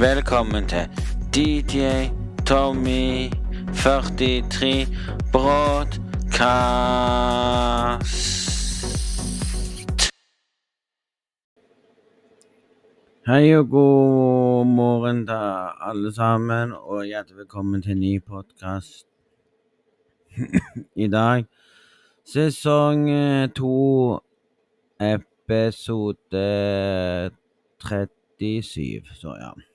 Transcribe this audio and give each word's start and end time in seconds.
Velkommen 0.00 0.68
til 0.68 0.88
DJ 1.34 2.08
Tommy 2.46 3.30
43 3.74 4.86
Broadcast. 5.32 6.00
Hei 13.26 13.56
og 13.56 13.68
god 13.68 14.64
morgen 14.66 15.26
til 15.26 15.34
alle 15.80 16.14
sammen, 16.14 16.72
og 16.72 17.04
hjertelig 17.04 17.36
velkommen 17.36 17.82
til 17.82 17.98
ny 17.98 18.24
podkast. 18.24 19.06
I 21.04 21.08
dag 21.08 21.44
sesong 22.24 23.10
eh, 23.10 23.48
to, 23.48 24.18
episode 25.00 26.40
37, 27.80 29.04
så 29.14 29.36
ja. 29.40 29.69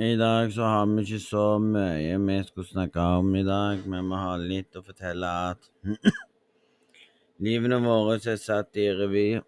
I 0.00 0.14
dag 0.16 0.52
så 0.52 0.62
har 0.64 0.86
vi 0.88 1.02
ikke 1.04 1.18
så 1.20 1.58
mye 1.60 2.16
vi 2.16 2.36
skulle 2.46 2.64
snakke 2.64 3.02
om 3.18 3.34
i 3.36 3.42
dag, 3.44 3.82
men 3.84 4.06
vi 4.08 4.20
har 4.24 4.40
litt 4.40 4.76
å 4.78 4.80
fortelle 4.80 5.28
at 5.52 5.66
livene 7.44 7.76
våre 7.84 8.14
er 8.16 8.38
satt 8.40 8.78
i 8.80 8.86
revy. 8.88 9.42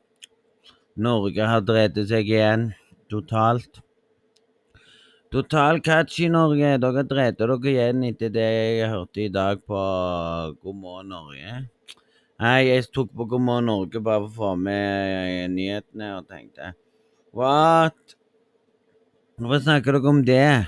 Norge 1.00 1.46
har 1.48 1.62
drevet 1.64 2.10
seg 2.10 2.28
igjen, 2.28 2.66
totalt. 3.08 3.80
Total 5.32 5.80
catch 5.80 6.18
i 6.20 6.28
Norge. 6.28 6.74
Dere 6.82 7.06
dreit 7.08 7.40
dere 7.40 7.56
igjen 7.70 8.04
etter 8.10 8.34
det 8.34 8.45
jeg 8.45 8.90
hørte 8.92 9.22
i 9.24 9.32
dag 9.32 9.62
på 9.64 9.80
God 10.60 10.76
morgen 10.82 11.08
Norge. 11.14 11.54
Nei, 12.45 12.58
jeg 12.68 12.90
tok 12.92 13.16
på 13.16 13.30
God 13.32 13.46
morgen 13.46 13.72
Norge 13.72 14.04
bare 14.04 14.26
for 14.26 14.28
å 14.28 14.36
få 14.36 14.52
med 14.60 15.56
nyhetene 15.56 16.12
og 16.18 16.28
tenkte 16.28 16.74
What? 17.32 18.18
Hvorfor 19.34 19.65
snakker 19.65 19.97
dere 19.97 20.06
om 20.06 20.20
det 20.23 20.66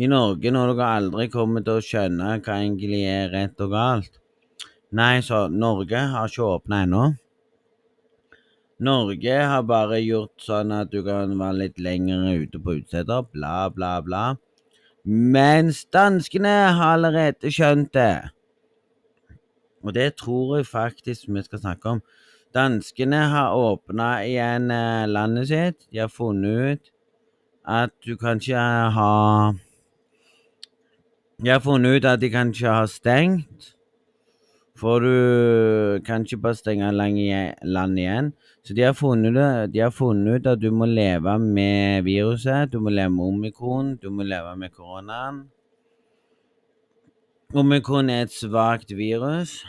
i 0.00 0.06
Norge 0.08 0.52
når 0.54 0.70
dere 0.70 0.86
aldri 0.88 1.26
kommer 1.28 1.60
til 1.66 1.76
å 1.76 1.84
skjønne 1.84 2.38
hva 2.40 2.56
egentlig 2.62 3.02
er 3.04 3.28
rett 3.28 3.60
og 3.60 3.74
galt? 3.74 4.16
Nei, 4.96 5.18
så 5.20 5.42
Norge 5.52 6.00
har 6.14 6.32
ikke 6.32 6.46
åpna 6.46 6.80
ennå. 6.86 7.02
Norge 8.88 9.36
har 9.52 9.68
bare 9.68 10.00
gjort 10.00 10.40
sånn 10.40 10.72
at 10.78 10.94
du 10.94 11.02
kan 11.04 11.36
være 11.36 11.60
litt 11.60 11.84
lenger 11.84 12.24
ute 12.40 12.56
på 12.56 12.78
utesteder, 12.78 13.28
bla, 13.36 13.68
bla, 13.68 13.92
bla. 14.00 14.24
Mens 15.04 15.84
danskene 15.92 16.56
har 16.72 16.96
allerede 16.96 17.52
skjønt 17.52 17.92
det. 17.92 18.30
Og 19.84 19.92
det 19.92 20.14
tror 20.24 20.56
jeg 20.56 20.72
faktisk 20.72 21.28
vi 21.28 21.44
skal 21.44 21.66
snakke 21.66 21.98
om. 21.98 22.06
Danskene 22.56 23.26
har 23.28 23.60
åpna 23.60 24.14
igjen 24.24 24.72
eh, 24.72 25.04
landet 25.04 25.52
sitt. 25.52 25.84
De 25.92 26.06
har 26.06 26.08
funnet 26.08 26.78
ut 26.78 26.94
at 27.68 27.92
du 28.06 28.16
kan 28.16 28.40
ikke 28.40 28.56
ha 28.96 29.52
De 31.42 31.50
har 31.50 31.60
funnet 31.60 31.98
ut 31.98 32.06
at 32.08 32.20
de 32.20 32.30
kan 32.32 32.48
ikke 32.50 32.72
ha 32.72 32.86
stengt. 32.88 33.74
For 34.78 35.02
du 35.02 36.00
kan 36.06 36.24
ikke 36.24 36.40
bare 36.42 36.54
stenge 36.54 36.90
land 36.92 37.98
igjen. 37.98 38.32
Så 38.64 38.74
de 38.74 38.82
har, 38.82 38.92
funnet, 38.92 39.72
de 39.72 39.78
har 39.80 39.90
funnet 39.90 40.40
ut 40.40 40.46
at 40.46 40.60
du 40.60 40.70
må 40.70 40.86
leve 40.86 41.38
med 41.38 42.02
viruset. 42.06 42.72
Du 42.72 42.80
må 42.80 42.90
leve 42.90 43.10
med 43.10 43.24
omikron. 43.24 43.96
Du 43.96 44.10
må 44.10 44.22
leve 44.22 44.56
med 44.56 44.70
koronaen. 44.74 45.44
Omikron 47.54 48.10
er 48.10 48.26
et 48.26 48.34
svakt 48.34 48.90
virus. 48.96 49.64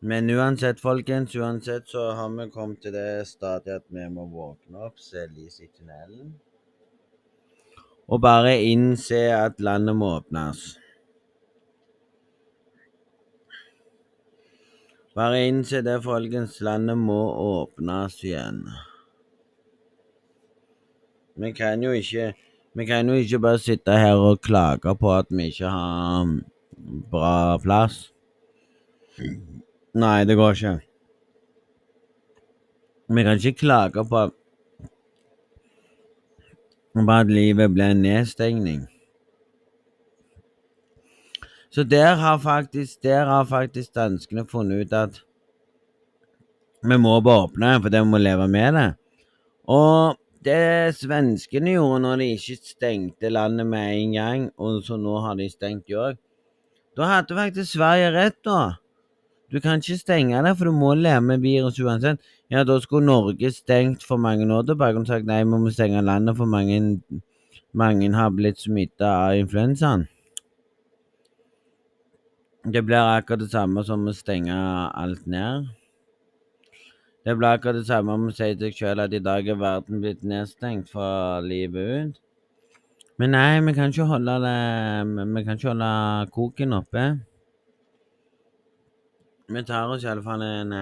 Men 0.00 0.30
uansett, 0.30 0.80
folkens, 0.80 1.36
uansett 1.36 1.88
så 1.88 2.10
har 2.12 2.28
vi 2.28 2.50
kommet 2.50 2.82
til 2.84 2.92
det 2.92 3.26
stadiet 3.28 3.80
at 3.80 3.86
vi 3.88 4.04
må 4.12 4.26
våkne 4.28 4.82
opp, 4.88 4.98
se 5.00 5.24
lys 5.32 5.60
i 5.64 5.70
tunnelen. 5.70 6.34
Og 8.06 8.20
bare 8.22 8.58
innse 8.62 9.22
at 9.34 9.60
landet 9.60 9.96
må 9.96 10.12
åpnes. 10.18 10.76
Bare 15.16 15.46
innse 15.48 15.80
det, 15.80 15.96
folkens. 16.04 16.60
Landet 16.60 16.98
må 17.00 17.22
åpnes 17.40 18.18
igjen. 18.20 18.66
Vi 21.36 21.52
kan 21.56 21.82
jo 21.82 21.96
ikke 21.96 22.34
Vi 22.76 22.84
kan 22.84 23.08
jo 23.08 23.14
ikke 23.16 23.38
bare 23.40 23.58
sitte 23.58 23.94
her 23.96 24.20
og 24.20 24.42
klage 24.44 24.92
på 25.00 25.12
at 25.16 25.30
vi 25.30 25.46
ikke 25.48 25.68
har 25.72 26.26
bra 27.10 27.56
plass. 27.56 28.12
Nei, 29.96 30.24
det 30.28 30.36
går 30.36 30.52
ikke. 30.52 30.74
Vi 33.08 33.22
kan 33.24 33.38
ikke 33.40 33.60
klage 33.62 34.02
på 34.10 34.18
at 37.06 37.30
livet 37.30 37.72
blir 37.72 37.94
en 37.94 38.02
nedstengning. 38.02 38.84
Så 41.70 41.84
der 41.84 42.14
har 42.14 42.38
faktisk, 42.38 43.02
der 43.02 43.24
har 43.24 43.44
faktisk 43.44 43.94
danskene 43.94 44.46
funnet 44.48 44.86
ut 44.86 44.92
at 44.92 45.22
vi 46.82 46.96
må 46.96 47.20
bare 47.20 47.48
åpne, 47.48 47.82
for 47.82 47.88
vi 47.90 48.04
må 48.04 48.18
leve 48.18 48.48
med 48.48 48.72
det. 48.72 48.94
Og 49.68 50.16
det 50.44 50.94
svenskene 50.94 51.70
gjorde 51.74 52.02
når 52.04 52.16
de 52.16 52.32
ikke 52.36 52.56
stengte 52.62 53.28
landet 53.28 53.66
med 53.66 53.96
en 53.96 54.12
gang, 54.12 54.50
og 54.56 54.82
så 54.84 54.96
nå 54.96 55.20
har 55.24 55.34
de 55.40 55.48
stengt 55.50 55.88
òg, 55.90 56.16
da 56.96 57.02
hadde 57.10 57.36
faktisk 57.36 57.72
Sverige 57.72 58.12
rett, 58.12 58.44
da. 58.44 58.76
Du 59.52 59.60
kan 59.62 59.78
ikke 59.78 59.98
stenge 59.98 60.42
det, 60.42 60.56
for 60.58 60.66
du 60.66 60.74
må 60.74 60.94
leve 60.98 61.20
med 61.22 61.44
virus 61.44 61.78
uansett. 61.78 62.18
Ja, 62.50 62.64
da 62.66 62.80
skulle 62.82 63.06
Norge 63.06 63.50
stengt 63.54 64.02
for 64.06 64.18
mange 64.18 64.46
år 64.54 64.66
tilbake 64.66 64.98
og 64.98 65.06
sagt 65.06 65.26
nei, 65.26 65.44
vi 65.44 65.50
må 65.50 65.70
stenge 65.70 66.02
landet 66.02 66.36
for 66.38 66.50
mange, 66.50 67.00
mange 67.74 68.10
har 68.14 68.34
blitt 68.34 68.58
smitta 68.62 69.12
av 69.28 69.38
influensaen. 69.38 70.06
Det 72.66 72.82
blir 72.82 72.98
akkurat 72.98 73.44
det 73.44 73.52
samme 73.52 73.84
som 73.86 74.08
å 74.10 74.14
stenge 74.14 74.54
alt 74.54 75.26
ned. 75.30 75.68
Det 77.26 77.34
blir 77.38 77.54
akkurat 77.54 77.78
det 77.78 77.86
samme 77.86 78.14
om 78.18 78.26
å 78.26 78.34
si 78.34 78.48
til 78.54 78.72
seg 78.72 78.80
sjøl 78.80 79.02
at 79.04 79.14
i 79.14 79.22
dag 79.22 79.46
er 79.46 79.58
verden 79.58 80.02
blitt 80.02 80.26
nedstengt 80.26 80.90
fra 80.90 81.38
livet 81.42 81.92
ut. 81.94 82.20
Men 83.22 83.32
nei, 83.34 83.60
vi 83.62 83.72
kan 83.72 83.94
ikke 83.94 84.04
holde 84.10 84.34
det 84.42 84.58
Vi 85.32 85.44
kan 85.46 85.56
ikke 85.56 85.70
holde 85.72 85.90
koken 86.34 86.76
oppe. 86.76 87.06
Vi 89.48 89.62
tar 89.62 89.92
oss 89.94 90.02
iallfall 90.02 90.42
en 90.42 90.72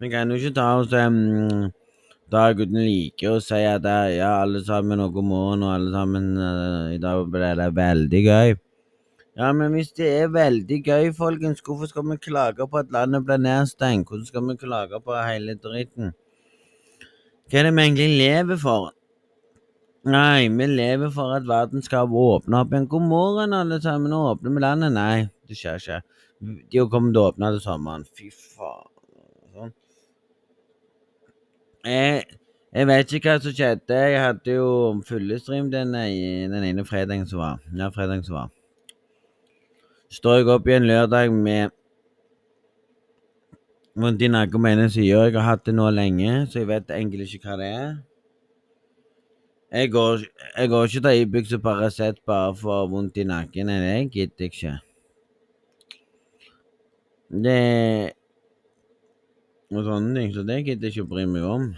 Vi 0.00 0.08
kan 0.10 0.32
jo 0.32 0.38
ikke 0.40 0.54
ta 0.56 0.64
oss 0.80 0.94
um, 0.98 1.68
dag 2.32 2.58
uten 2.58 2.80
like 2.80 3.28
og 3.28 3.42
si 3.44 3.60
at 3.60 3.84
uh, 3.84 4.08
ja, 4.10 4.30
alle 4.42 4.64
sammen 4.64 5.02
og 5.04 5.12
god 5.14 5.28
morgen, 5.28 5.62
og 5.62 5.74
alle 5.74 5.92
sammen 5.92 6.32
I 6.96 6.98
dag 7.02 7.28
ble 7.30 7.52
det 7.60 7.68
veldig 7.76 8.22
gøy. 8.24 8.56
Ja, 9.36 9.52
men 9.52 9.76
hvis 9.76 9.92
det 9.96 10.08
er 10.08 10.32
veldig 10.32 10.80
gøy, 10.84 11.12
folkens, 11.16 11.60
hvorfor 11.64 11.92
skal 11.92 12.08
vi 12.08 12.16
klage 12.24 12.66
på 12.68 12.80
at 12.80 12.90
landet 12.92 13.24
blir 13.28 13.38
nedstengt? 13.40 14.08
Hvordan 14.08 14.26
skal 14.26 14.48
vi 14.48 14.56
klage 14.64 15.00
på 15.04 15.20
hele 15.28 15.54
dritten? 15.60 16.16
Hva 17.48 17.60
er 17.60 17.68
det 17.68 17.76
vi 17.76 17.86
egentlig 17.86 18.10
lever 18.18 18.60
for? 18.60 18.90
Nei, 20.02 20.48
vi 20.48 20.66
lever 20.66 21.12
for 21.14 21.36
at 21.36 21.46
verden 21.46 21.82
skal 21.82 22.10
åpne 22.10 22.62
opp 22.62 22.72
igjen. 22.72 22.88
God 22.90 23.06
morgen, 23.06 23.54
alle 23.54 23.78
sammen. 23.82 24.10
Nå 24.10 24.22
åpner 24.32 24.54
vi 24.56 24.62
landet. 24.64 24.94
Nei, 24.96 25.28
det 25.48 25.58
skjer 25.58 25.78
ikke. 25.78 26.00
De 26.72 26.86
kommer 26.90 27.12
til 27.12 27.22
å 27.22 27.26
åpne 27.30 27.52
til 27.54 27.62
sommeren. 27.62 28.06
Fy 28.18 28.30
faen. 28.34 28.88
Sånn. 29.52 29.76
Jeg, 31.86 32.24
jeg, 32.72 32.88
vet 32.90 33.14
ikke 33.18 33.36
hva 33.36 33.44
som 33.44 33.54
skjedde. 33.60 34.02
Jeg 34.14 34.24
hadde 34.26 34.58
jo 34.58 34.72
fullestream 35.06 35.70
den, 35.70 35.94
den 35.94 36.72
ene 36.72 36.88
fredagen 36.88 37.28
som 37.30 37.44
var. 37.44 37.62
Ja, 37.70 37.92
fredagen 37.94 38.26
som 38.26 38.40
var 38.40 38.50
står 40.12 40.42
jeg 40.42 40.48
opp 40.52 40.66
igjen 40.68 40.84
lørdag 40.84 41.32
med 41.32 41.72
vondt 43.96 44.24
i 44.24 44.28
nakken 44.28 44.60
på 44.60 44.68
ene 44.68 44.88
sida. 44.92 45.26
Jeg 45.28 45.36
har 45.38 45.46
hatt 45.46 45.64
det 45.64 45.74
nå 45.76 45.88
lenge, 45.92 46.32
så 46.50 46.60
jeg 46.60 46.68
vet 46.68 46.92
egentlig 46.92 47.28
ikke 47.32 47.48
hva 47.48 47.56
det 47.60 47.68
er. 47.72 47.94
Jeg 49.72 49.90
går, 49.92 50.18
jeg 50.58 50.68
går 50.68 50.84
ikke 50.84 51.00
til 51.00 51.20
Ibux 51.20 51.52
og 51.52 51.62
Paracet 51.62 52.18
bare 52.26 52.56
for 52.56 52.86
vondt 52.92 53.16
i 53.16 53.24
nakken. 53.24 53.68
Det 53.68 54.10
gidder 54.12 54.44
jeg 54.44 54.52
ikke. 54.52 54.72
Det 57.44 58.12
Og 59.72 59.84
sånne 59.86 60.20
ting. 60.20 60.34
Så 60.34 60.44
det 60.44 60.58
gidder 60.66 60.90
jeg 60.90 60.92
ikke 60.92 61.06
å 61.06 61.12
bry 61.14 61.24
meg 61.24 61.48
om. 61.48 61.70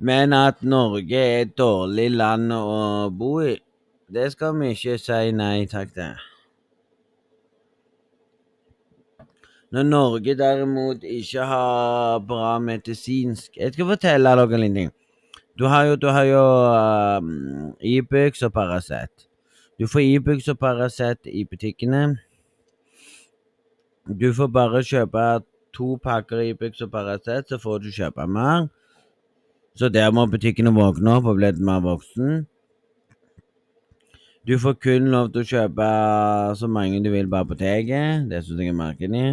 Men 0.00 0.32
at 0.32 0.64
Norge 0.64 1.20
er 1.20 1.44
et 1.44 1.52
dårlig 1.58 2.08
land 2.16 2.52
å 2.56 3.10
bo 3.12 3.36
i 3.44 3.58
det 4.14 4.30
skal 4.32 4.56
vi 4.56 4.72
ikke 4.72 4.96
si 5.00 5.32
nei 5.36 5.66
takk 5.68 5.92
til. 5.92 6.24
Når 9.74 9.82
Norge 9.82 10.34
derimot 10.38 11.02
ikke 11.02 11.44
har 11.50 12.18
bra 12.28 12.58
medisinsk 12.62 13.56
Jeg 13.58 13.72
skal 13.74 13.88
fortelle 13.88 14.34
dere 14.38 14.58
en 14.64 14.74
ting. 14.74 14.90
Du 15.58 15.64
har 15.66 15.84
jo, 15.84 15.96
du 15.96 16.06
har 16.06 16.24
jo 16.24 16.42
um, 17.18 17.74
Ibux 17.80 18.42
og 18.42 18.52
Paracet. 18.52 19.26
Du 19.80 19.86
får 19.86 20.00
Ibux 20.00 20.48
og 20.48 20.58
Paracet 20.58 21.26
i 21.26 21.44
butikkene. 21.44 22.18
Du 24.20 24.32
får 24.32 24.46
bare 24.46 24.82
kjøpe 24.82 25.42
to 25.74 25.96
pakker 26.04 26.38
Ibux 26.38 26.80
og 26.80 26.90
Paracet, 26.90 27.48
så 27.48 27.58
får 27.58 27.78
du 27.78 27.90
kjøpe 27.90 28.26
mer. 28.26 28.68
Så 29.74 29.88
der 29.88 30.10
må 30.10 30.26
butikkene 30.26 30.70
våkne 30.74 31.16
opp 31.16 31.26
og 31.26 31.40
bli 31.40 31.50
mer 31.58 31.80
voksen. 31.82 32.46
Du 34.46 34.54
får 34.58 34.78
kun 34.78 35.10
lov 35.10 35.32
til 35.32 35.42
å 35.42 35.50
kjøpe 35.50 35.90
så 36.60 36.70
mange 36.70 37.02
du 37.02 37.10
vil 37.10 37.26
på 37.26 37.42
apoteket. 37.42 38.30
Det 38.30 38.44
syns 38.44 38.62
jeg 38.62 38.70
er 38.70 38.78
merkelig. 38.78 39.26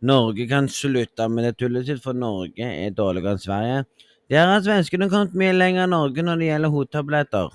Norge 0.00 0.46
kan 0.48 0.68
slutte 0.70 1.26
med 1.28 1.44
det 1.44 1.56
tullet 1.58 1.86
sitt, 1.86 2.02
for 2.02 2.14
Norge 2.14 2.64
er 2.64 2.94
dårligere 2.94 3.34
enn 3.34 3.42
Sverige. 3.42 3.84
Der 4.30 4.46
har 4.46 4.62
svenskene 4.62 5.08
kommet 5.10 5.34
mye 5.38 5.54
lenger 5.56 5.86
enn 5.86 5.94
Norge 5.96 6.22
når 6.22 6.38
det 6.38 6.50
gjelder 6.50 6.74
hodetabletter. 6.74 7.54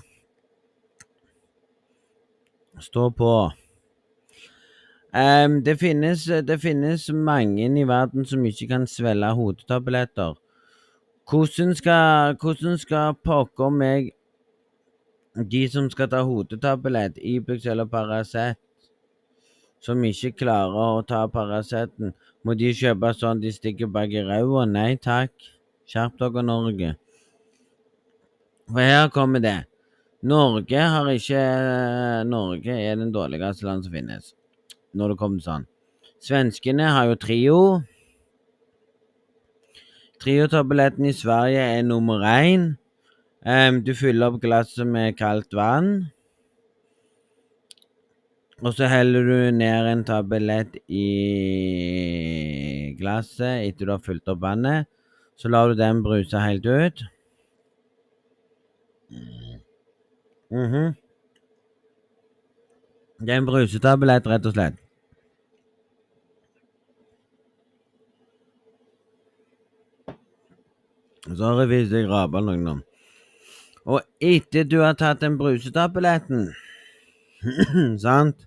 Stå 2.82 3.10
på. 3.14 3.34
Um, 5.14 5.60
det, 5.62 5.76
finnes, 5.78 6.26
det 6.26 6.58
finnes 6.60 7.06
mange 7.14 7.68
i 7.70 7.86
verden 7.86 8.26
som 8.26 8.44
ikke 8.44 8.66
kan 8.72 8.86
svelge 8.90 9.30
hodetabletter. 9.38 10.34
Hvordan 11.30 11.72
skal, 11.78 12.34
hvordan 12.42 12.78
skal 12.78 13.14
pokker 13.24 13.70
meg 13.70 14.10
de 15.34 15.62
som 15.70 15.86
skal 15.90 16.10
ta 16.10 16.20
hodetablett, 16.26 17.16
Ibux 17.22 17.64
eller 17.66 17.86
Paracet, 17.90 18.58
som 19.84 20.04
ikke 20.08 20.32
klarer 20.40 20.98
å 20.98 21.04
ta 21.06 21.26
Paraceten, 21.28 22.14
må 22.44 22.56
de 22.56 22.72
kjøpe 22.76 23.12
sånn 23.16 23.42
de 23.42 23.52
stikker 23.52 23.90
bak 23.92 24.12
i 24.12 24.24
ræva? 24.24 24.64
Nei 24.68 24.94
takk. 24.96 25.32
Skjerp 25.88 26.16
dere, 26.20 26.44
Norge. 26.44 26.94
For 28.70 28.80
her 28.80 29.10
kommer 29.12 29.44
det. 29.44 29.58
Norge 30.24 30.80
har 30.88 31.10
ikke 31.12 31.40
Norge 32.24 32.72
er 32.80 32.96
den 32.96 33.12
dårligste 33.12 33.66
land 33.68 33.84
som 33.84 33.92
finnes, 33.92 34.30
når 34.96 35.12
det 35.12 35.18
kommer 35.20 35.44
sånn. 35.44 35.66
Svenskene 36.24 36.86
har 36.88 37.10
jo 37.10 37.18
Trio. 37.20 37.58
Trio-tabletten 40.24 41.04
i 41.04 41.12
Sverige 41.12 41.60
er 41.74 41.84
nummer 41.84 42.24
én. 42.24 42.70
Um, 43.44 43.82
du 43.84 43.92
fyller 43.92 44.32
opp 44.32 44.40
glasset 44.40 44.88
med 44.88 45.18
kaldt 45.18 45.52
vann. 45.52 46.13
Og 48.64 48.72
så 48.72 48.86
heller 48.88 49.26
du 49.28 49.50
ned 49.52 49.86
en 49.90 50.02
tablett 50.08 50.78
i 50.88 51.08
glasset 52.96 53.66
etter 53.66 53.84
du 53.84 53.92
har 53.92 54.00
fylt 54.00 54.30
opp 54.32 54.40
vannet. 54.40 54.88
Så 55.36 55.50
lar 55.52 55.68
du 55.68 55.76
den 55.76 56.00
bruse 56.02 56.40
helt 56.40 56.64
ut. 56.66 57.02
Mm 60.50 60.70
-hmm. 60.72 60.94
Det 63.20 63.32
er 63.32 63.36
en 63.36 63.46
brusetablett, 63.46 64.26
rett 64.26 64.46
og 64.46 64.52
slett. 64.52 64.74
Sorry 71.36 71.66
hvis 71.66 71.92
jeg 71.92 72.08
raper 72.08 72.40
noen 72.40 72.64
nå. 72.64 72.78
Og 73.84 74.00
etter 74.20 74.64
du 74.64 74.80
har 74.80 74.92
tatt 74.92 75.20
den 75.20 75.38
brusetabletten, 75.38 76.54
sant 77.98 78.46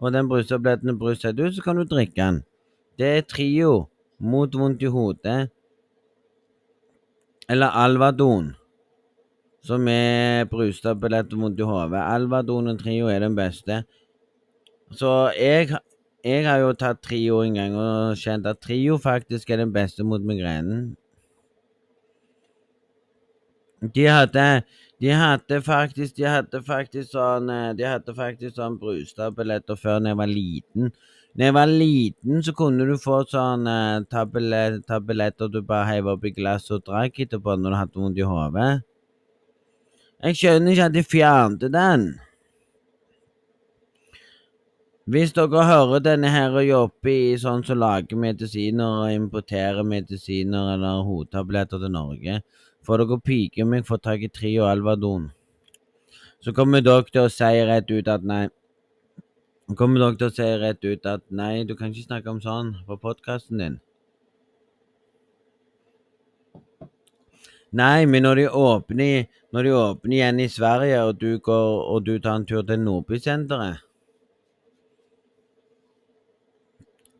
Og 0.00 0.12
den 0.12 0.28
brusetabletten 0.28 0.92
er 0.92 0.98
bruset 0.98 1.40
ut, 1.40 1.54
så 1.54 1.62
kan 1.64 1.76
du 1.76 1.84
drikke 1.84 2.16
den. 2.16 2.42
Det 2.98 3.08
er 3.18 3.26
Trio 3.28 3.88
mot 4.20 4.54
vondt 4.56 4.82
i 4.82 4.90
hodet. 4.92 5.50
Eller 7.50 7.76
Alvadon, 7.82 8.52
som 9.66 9.88
er 9.90 10.46
brustablett 10.48 11.32
og 11.34 11.44
vondt 11.44 11.60
i 11.60 11.68
hodet. 11.68 12.00
Alvadon 12.00 12.72
og 12.72 12.78
Trio 12.80 13.10
er 13.12 13.24
den 13.24 13.36
beste. 13.36 13.82
Så 14.96 15.32
jeg, 15.36 15.68
jeg 16.24 16.46
har 16.46 16.62
jo 16.64 16.72
tatt 16.78 17.02
Trio 17.04 17.42
en 17.44 17.58
gang 17.58 17.76
og 17.76 18.16
kjent 18.20 18.48
at 18.48 18.62
Trio 18.64 18.96
faktisk 18.98 19.50
er 19.50 19.64
den 19.64 19.74
beste 19.74 20.04
mot 20.06 20.24
migrenen. 20.24 20.94
De 23.80 24.04
hadde 24.04 24.62
de 25.00 25.14
hadde 25.16 25.62
faktisk 25.64 26.16
de 26.18 26.26
hadde 26.28 26.60
faktisk 26.66 27.14
sånn 27.14 27.48
eh, 27.52 27.70
de 27.76 27.86
hadde 27.88 28.14
faktisk 28.16 28.58
sånn 28.58 28.76
brustabletter 28.80 29.78
før 29.80 30.02
da 30.04 30.12
jeg 30.12 30.20
var 30.20 30.30
liten. 30.30 30.92
Da 31.38 31.46
jeg 31.46 31.54
var 31.54 31.70
liten, 31.70 32.42
så 32.42 32.52
kunne 32.58 32.84
du 32.88 32.96
få 32.98 33.20
sånn 33.30 33.68
uh, 33.70 34.02
tabletter 34.10 35.48
du 35.48 35.60
bare 35.62 35.86
heiv 35.92 36.08
oppi 36.10 36.32
glasset 36.34 36.80
og 36.80 36.88
drakk 36.88 37.20
etterpå 37.22 37.54
når 37.56 37.70
du 37.70 37.78
hadde 37.78 38.02
vondt 38.02 38.18
i 38.18 38.26
hodet. 38.26 38.70
Jeg 40.20 40.36
skjønner 40.36 40.74
ikke 40.74 40.88
at 40.90 40.96
de 40.96 41.04
fjernet 41.06 41.70
den. 41.72 42.10
Hvis 45.10 45.32
dere 45.34 45.62
hører 45.64 46.02
denne 46.04 46.28
her 46.30 46.52
og 46.54 46.66
jobber 46.66 47.10
i 47.14 47.38
sånn 47.40 47.64
som 47.66 47.80
lager 47.80 48.18
medisiner 48.20 49.06
og 49.06 49.14
importerer 49.14 49.86
medisiner 49.86 50.74
eller 50.74 51.06
hodetabletter 51.06 51.80
til 51.82 51.94
Norge, 51.94 52.42
får 52.86 53.02
dere 53.02 53.20
pike 53.24 53.66
meg 53.68 53.86
få 53.88 53.98
tak 54.02 54.24
i 54.24 54.30
Trio 54.32 54.66
Alvadon. 54.68 55.30
Så 56.40 56.54
kommer 56.56 56.84
dere 56.84 57.04
til 57.10 57.26
å 57.26 57.32
si 57.32 57.50
rett 57.68 57.90
ut 57.90 58.08
at 58.08 58.24
nei, 58.24 58.46
kommer 59.76 60.00
dere 60.02 60.18
til 60.20 60.30
å 60.30 60.36
si 60.38 60.48
rett 60.62 60.84
ut 60.84 61.06
at 61.06 61.26
nei, 61.28 61.64
du 61.68 61.76
kan 61.76 61.92
ikke 61.92 62.08
snakke 62.08 62.32
om 62.32 62.40
sånn 62.44 62.74
på 62.88 62.98
podkasten 63.02 63.60
din. 63.60 63.78
Nei, 67.70 68.06
men 68.06 68.24
når 68.26 68.40
de 68.40 68.48
åpner, 68.48 69.28
når 69.54 69.66
de 69.66 69.76
åpner 69.78 70.16
igjen 70.16 70.40
i 70.42 70.48
Sverige, 70.50 71.04
og 71.06 71.20
du, 71.20 71.36
går, 71.38 71.68
og 71.92 72.02
du 72.08 72.16
tar 72.18 72.40
en 72.40 72.48
tur 72.48 72.64
til 72.66 72.82
Nordbysenteret 72.82 73.86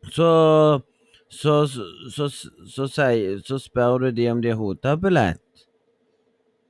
så 0.09 0.81
så, 1.29 1.67
så, 1.67 2.29
så, 2.67 2.87
så, 3.45 3.57
spør 3.59 3.97
du 3.97 4.11
de 4.11 4.31
om 4.31 4.41
de 4.41 4.49
har 4.49 4.57
hodetablett. 4.59 5.39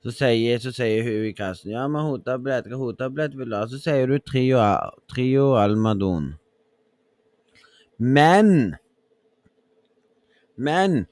Så 0.02 0.12
sier, 0.16 0.58
så 0.58 0.72
sier 0.74 1.06
hun 1.06 1.28
i 1.30 1.34
kassen 1.38 1.76
ja, 1.76 1.86
men 1.86 2.08
hodetablett, 2.08 2.66
hva 2.72 2.80
hodetablett 2.80 3.36
vil 3.38 3.52
du 3.52 3.58
ha? 3.58 3.68
Så 3.70 3.78
sier 3.82 4.10
du 4.10 4.18
Trio, 4.18 4.58
trio 5.12 5.52
Almadon. 5.62 6.34
Men 8.02 8.78
Men 10.58 11.06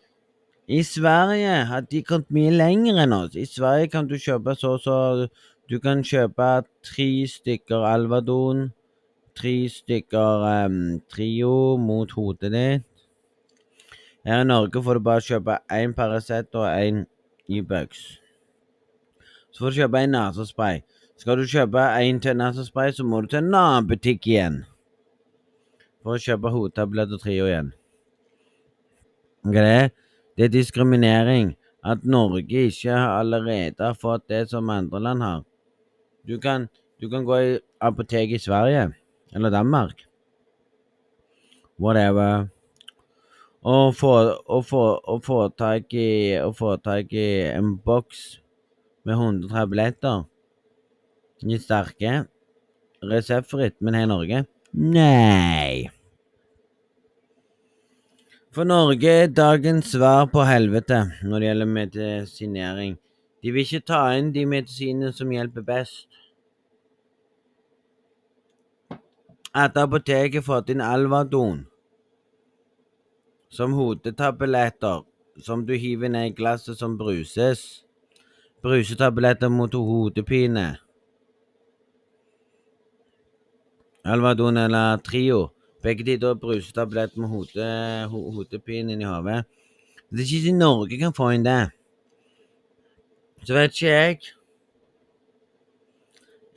i 0.69 0.81
Sverige 0.83 1.65
har 1.65 1.81
de 1.81 2.01
kommet 2.05 2.29
mye 2.33 2.53
lenger 2.53 2.99
enn 3.01 3.13
oss. 3.13 3.37
I 3.37 3.45
Sverige 3.49 3.87
kan 3.93 4.09
du 4.09 4.17
kjøpe 4.17 4.53
så 4.57 4.75
så 4.77 5.29
Du 5.69 5.79
kan 5.79 6.01
kjøpe 6.01 6.65
tre 6.81 7.27
stykker 7.29 7.85
Alvadon, 7.85 8.71
tre 9.37 9.69
stykker 9.69 10.65
um, 10.65 11.01
Trio 11.13 11.77
mot 11.77 12.11
hodet 12.11 12.51
ditt. 12.53 13.05
Her 14.25 14.41
i 14.41 14.47
Norge 14.49 14.81
får 14.83 14.97
du 14.97 15.03
bare 15.05 15.21
kjøpe 15.21 15.59
én 15.69 15.93
Paracet 15.93 16.57
og 16.57 16.65
én 16.65 17.05
Ibux. 17.47 18.18
Så 19.51 19.63
får 19.63 19.73
du 19.73 19.81
kjøpe 19.81 20.03
en 20.03 20.13
nesespray. 20.15 20.81
Skal 21.19 21.39
du 21.39 21.47
kjøpe 21.49 21.81
en 21.99 22.19
til 22.23 22.37
nesespray, 22.39 22.93
så 22.95 23.03
må 23.03 23.21
du 23.21 23.27
til 23.31 23.41
en 23.41 23.55
annen 23.57 23.87
butikk 23.89 24.27
igjen. 24.29 24.61
For 25.99 26.15
å 26.15 26.23
kjøpe 26.23 26.51
hodetablett 26.53 27.11
og 27.15 27.23
Trio 27.23 27.47
igjen. 27.49 27.73
Det? 29.43 29.91
Det 30.37 30.45
er 30.47 30.53
diskriminering. 30.53 31.55
At 31.83 32.03
Norge 32.03 32.65
ikke 32.67 32.91
allerede 32.91 33.79
har 33.79 33.95
fått 33.95 34.27
det 34.27 34.49
som 34.51 34.69
andre 34.69 34.99
land 34.99 35.23
har. 35.23 35.43
Du 36.27 36.37
kan, 36.39 36.67
du 36.99 37.07
kan 37.09 37.23
gå 37.23 37.37
i 37.39 37.53
apotek 37.79 38.35
i 38.35 38.39
Sverige 38.39 38.89
eller 39.35 39.49
Danmark. 39.49 40.03
Whatever. 41.79 42.49
Og 43.63 43.95
få, 43.95 44.13
og 44.47 44.65
få, 44.65 44.83
og 45.03 45.23
få 45.23 45.47
tak 45.57 45.93
i, 45.93 46.35
og 46.39 46.55
få 46.55 46.75
tak 46.83 47.13
i 47.13 47.29
en 47.51 47.77
boks 47.77 48.39
med 49.05 49.15
100 49.15 49.49
tabletter. 49.53 50.25
De 51.41 51.59
sterke. 51.59 52.25
Reseptfritt, 53.03 53.77
men 53.79 53.95
her 53.95 54.07
i 54.07 54.11
Norge? 54.11 54.43
Nei. 54.73 55.89
For 58.51 58.67
Norge 58.67 59.11
er 59.23 59.29
dagens 59.31 59.93
svar 59.93 60.25
på 60.33 60.43
helvete 60.43 61.03
når 61.23 61.39
det 61.39 61.47
gjelder 61.47 61.69
medisinering. 61.77 62.97
De 63.39 63.53
vil 63.55 63.63
ikke 63.63 63.85
ta 63.87 64.01
inn 64.17 64.33
de 64.35 64.43
medisinene 64.49 65.13
som 65.15 65.31
hjelper 65.31 65.63
best. 65.63 66.07
At 69.55 69.77
apoteket 69.79 70.45
fått 70.45 70.73
inn 70.73 70.83
Alvadon 70.83 71.63
som 73.49 73.73
hodetabletter 73.73 75.05
som 75.41 75.63
du 75.65 75.73
hiver 75.73 76.11
ned 76.11 76.29
i 76.29 76.35
glasset 76.37 76.77
som 76.77 76.97
bruses 76.99 77.85
brusetabletter 78.63 79.49
mot 79.49 79.73
hodepine. 79.73 80.77
Alvadon 84.05 84.57
eller 84.57 84.97
Trio. 84.97 85.49
Begge 85.83 86.03
de 86.03 86.17
da 86.17 86.33
brusetabletter 86.35 87.19
med 87.19 87.29
hode, 87.29 87.67
ho, 88.11 88.23
hodepine 88.35 88.93
inni 88.93 89.07
hodet. 89.07 89.45
Det 90.11 90.25
er 90.25 90.33
ikke 90.33 90.49
i 90.49 90.57
Norge 90.57 90.97
kan 90.99 91.15
få 91.15 91.29
inn 91.35 91.45
det. 91.45 91.69
Så 93.45 93.55
vet 93.55 93.75
ikke 93.75 93.93
jeg. 93.93 94.17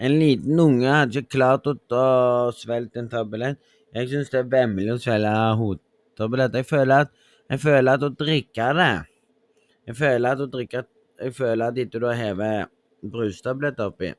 En 0.03 0.17
liten 0.19 0.59
unge 0.59 0.89
hadde 0.91 1.21
ikke 1.21 1.37
klart 1.37 1.69
å, 1.71 1.77
å 1.77 2.51
svelge 2.57 2.99
en 2.99 3.13
tablett. 3.13 3.61
Jeg 3.95 4.09
syns 4.11 4.33
det 4.33 4.41
er 4.41 4.51
vemmelig 4.51 4.97
å 4.97 5.03
svelge 5.05 5.35
hodetablett. 5.61 6.59
Jeg 6.59 6.67
føler 6.67 7.07
at 7.07 7.13
jeg 7.53 7.61
føler 7.61 7.99
at 7.99 8.05
å 8.07 8.09
drikke 8.17 8.67
det 8.79 8.93
Jeg 9.91 9.97
føler 9.99 10.33
at 10.33 10.41
å 10.41 10.47
drikke 10.49 10.85
Jeg 11.23 11.35
føler 11.35 11.71
at 11.71 11.79
etter 11.79 12.03
du 12.03 12.07
har 12.09 12.19
hevet 12.19 12.71
brustabletter 13.13 13.91
oppi 13.91 14.13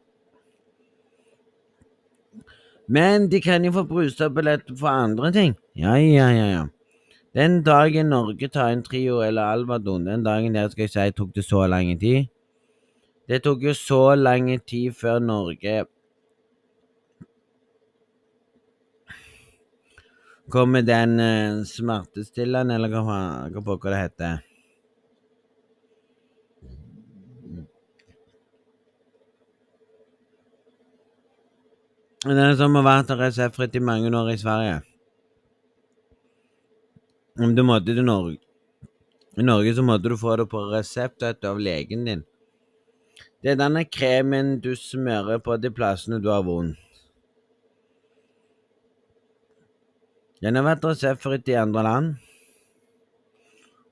Men 2.88 3.29
de 3.31 3.41
kan 3.41 3.65
jo 3.65 3.72
få 3.72 3.83
brustabletter 3.88 4.75
for 4.79 4.88
andre 4.88 5.31
ting. 5.31 5.55
Ja, 5.75 5.95
ja, 5.95 6.29
ja, 6.29 6.48
ja. 6.51 6.65
Den 7.33 7.63
dagen 7.63 8.12
Norge 8.13 8.48
tar 8.48 8.74
inn 8.75 8.83
Trio 8.83 9.22
eller 9.25 9.55
Alvadon, 9.55 10.05
den 10.05 10.24
dagen 10.24 10.53
der 10.53 10.69
skal 10.69 10.83
jeg 10.83 10.93
si 10.93 11.17
tok 11.17 11.31
det 11.36 11.45
så 11.45 11.65
lang 11.67 11.89
tid. 12.00 12.27
Det 13.27 13.41
tok 13.43 13.63
jo 13.63 13.74
så 13.74 14.15
lang 14.15 14.51
tid 14.67 14.91
før 15.00 15.19
Norge 15.19 15.86
kom 20.53 20.69
med 20.69 20.86
den 20.86 21.19
uh, 21.19 21.63
smertestillende, 21.65 22.75
eller 22.77 22.91
hva, 22.93 23.19
hva 23.50 23.63
pokker 23.65 23.93
det 23.93 24.01
heter. 24.03 24.41
Den 32.24 32.39
er 32.39 32.53
som 32.56 32.75
har 32.80 32.86
vært 32.88 33.10
reseptfritt 33.20 33.74
i 33.75 33.82
mange 33.84 34.08
år 34.15 34.30
i 34.32 34.39
Sverige. 34.39 34.77
Om 37.44 37.56
du 37.56 37.63
måtte 37.68 37.92
til 37.92 38.06
Norge 38.06 38.38
I 39.36 39.44
Norge 39.44 39.74
så 39.75 39.84
måtte 39.84 40.08
du 40.08 40.15
få 40.18 40.38
det 40.39 40.46
på 40.51 40.62
resept 40.70 41.25
av 41.25 41.60
legen 41.60 42.06
din. 42.08 42.22
Det 43.44 43.51
er 43.51 43.60
denne 43.60 43.84
kremen 43.84 44.60
du 44.63 44.72
smører 44.80 45.42
på 45.44 45.58
de 45.60 45.72
plassene 45.74 46.22
du 46.24 46.30
har 46.32 46.46
vondt. 46.48 46.80
Den 50.44 50.56
har 50.60 50.68
vært 50.68 50.88
reseptfritt 50.88 51.51
i 51.51 51.60
andre 51.60 51.84
land. 51.84 52.13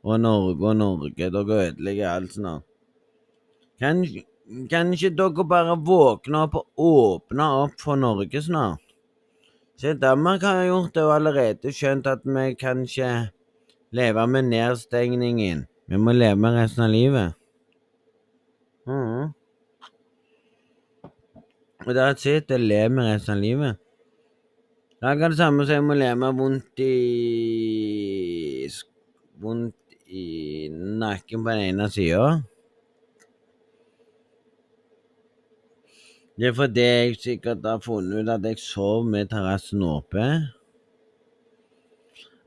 Og 0.08 0.20
Norge 0.20 0.72
og 0.72 0.78
Norge. 0.80 1.30
Dere 1.36 1.60
ødelegger 1.68 2.10
alt 2.12 2.36
snart. 2.36 2.68
Kan, 3.80 4.06
kan 4.70 4.94
ikke 4.94 5.14
dere 5.16 5.46
bare 5.48 5.76
våkne 5.80 6.46
opp 6.46 6.56
og 6.60 6.86
åpne 6.86 7.50
opp 7.64 7.76
for 7.80 8.00
Norge 8.00 8.42
snart? 8.44 8.84
Se, 9.80 9.94
Danmark 9.98 10.44
har 10.46 10.66
gjort 10.68 10.94
det 10.94 11.04
og 11.08 11.16
allerede 11.16 11.72
skjønt 11.74 12.08
at 12.10 12.26
vi 12.28 12.52
kan 12.60 12.84
ikke 12.86 13.12
leve 13.98 14.26
med 14.28 14.50
nedstengningen. 14.52 15.66
Vi 15.90 15.98
må 15.98 16.14
leve 16.14 16.38
med 16.38 16.58
resten 16.60 16.86
av 16.86 16.92
livet. 16.94 17.34
Mm. 18.86 19.32
Og 21.82 21.98
et 21.98 22.22
sitt, 22.22 22.52
jeg 22.52 22.62
lever 22.62 22.94
med 22.94 23.10
resten 23.10 23.34
av 23.34 23.42
livet. 23.42 23.80
Det 25.02 25.10
er 25.10 25.34
det 25.34 25.38
samme 25.40 25.66
som 25.66 25.74
jeg 25.80 25.88
må 25.88 25.98
leve 25.98 26.16
med 26.22 26.38
vondt 26.38 26.86
i 26.86 26.90
Vondt 29.42 29.96
i 30.14 30.70
nakken 30.70 31.42
på 31.42 31.50
den 31.50 31.72
ene 31.72 31.88
sida. 31.90 32.44
Det 36.42 36.48
er 36.48 36.54
fordi 36.58 36.82
jeg 36.82 37.18
sikkert 37.22 37.66
har 37.66 37.82
funnet 37.86 38.24
ut 38.24 38.30
at 38.34 38.46
jeg 38.50 38.58
sov 38.58 39.04
med 39.06 39.28
terrassen 39.30 39.84
åpen. 39.86 40.48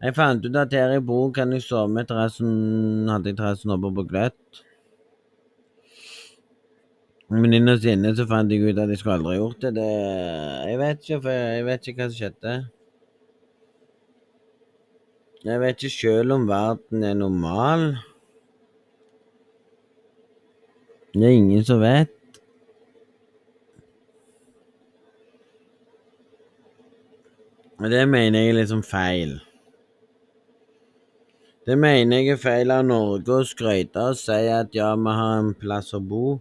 Jeg 0.02 0.16
fant 0.16 0.46
ut 0.48 0.56
at 0.58 0.72
her 0.74 0.96
i 0.96 1.02
bor 1.10 1.28
kan 1.36 1.52
jeg 1.54 1.62
sove 1.62 1.92
med 1.94 2.08
terrassen 2.10 3.06
Hadde 3.06 3.30
jeg 3.30 3.38
terrassen 3.38 3.70
oppe 3.70 3.92
på 3.94 4.02
gløtt. 4.10 4.58
Men 7.30 7.54
innerst 7.54 7.86
inne 7.86 8.10
så 8.18 8.26
fant 8.26 8.50
jeg 8.50 8.66
ut 8.66 8.82
at 8.82 8.90
jeg 8.90 8.98
skulle 8.98 9.20
aldri 9.20 9.36
gjort 9.36 9.62
det. 9.62 9.72
det 9.78 9.86
jeg 10.72 10.82
vet 10.82 11.06
ikke, 11.06 11.20
for 11.28 11.38
jeg 11.38 11.68
vet 11.70 11.88
ikke 11.92 12.02
hva 12.02 12.10
som 12.10 12.18
skjedde. 12.18 12.56
Jeg 15.44 15.64
vet 15.68 15.86
ikke 15.86 16.00
sjøl 16.00 16.34
om 16.40 16.50
verden 16.50 17.06
er 17.06 17.14
normal. 17.22 17.86
Det 21.14 21.30
er 21.30 21.38
ingen 21.38 21.62
som 21.70 21.78
vet. 21.86 22.23
Og 27.84 27.90
det 27.92 28.06
mener 28.08 28.40
jeg 28.40 28.48
er 28.48 28.56
liksom 28.56 28.80
feil. 28.80 29.34
Det 31.68 31.74
mener 31.76 32.22
jeg 32.22 32.32
er 32.32 32.38
feil 32.40 32.70
av 32.72 32.86
Norge 32.88 33.34
å 33.36 33.44
skryte 33.44 34.06
og 34.08 34.16
si 34.16 34.38
at 34.48 34.70
ja, 34.72 34.94
vi 34.96 35.12
har 35.12 35.42
en 35.42 35.50
plass 35.60 35.92
å 35.92 36.00
bo. 36.00 36.38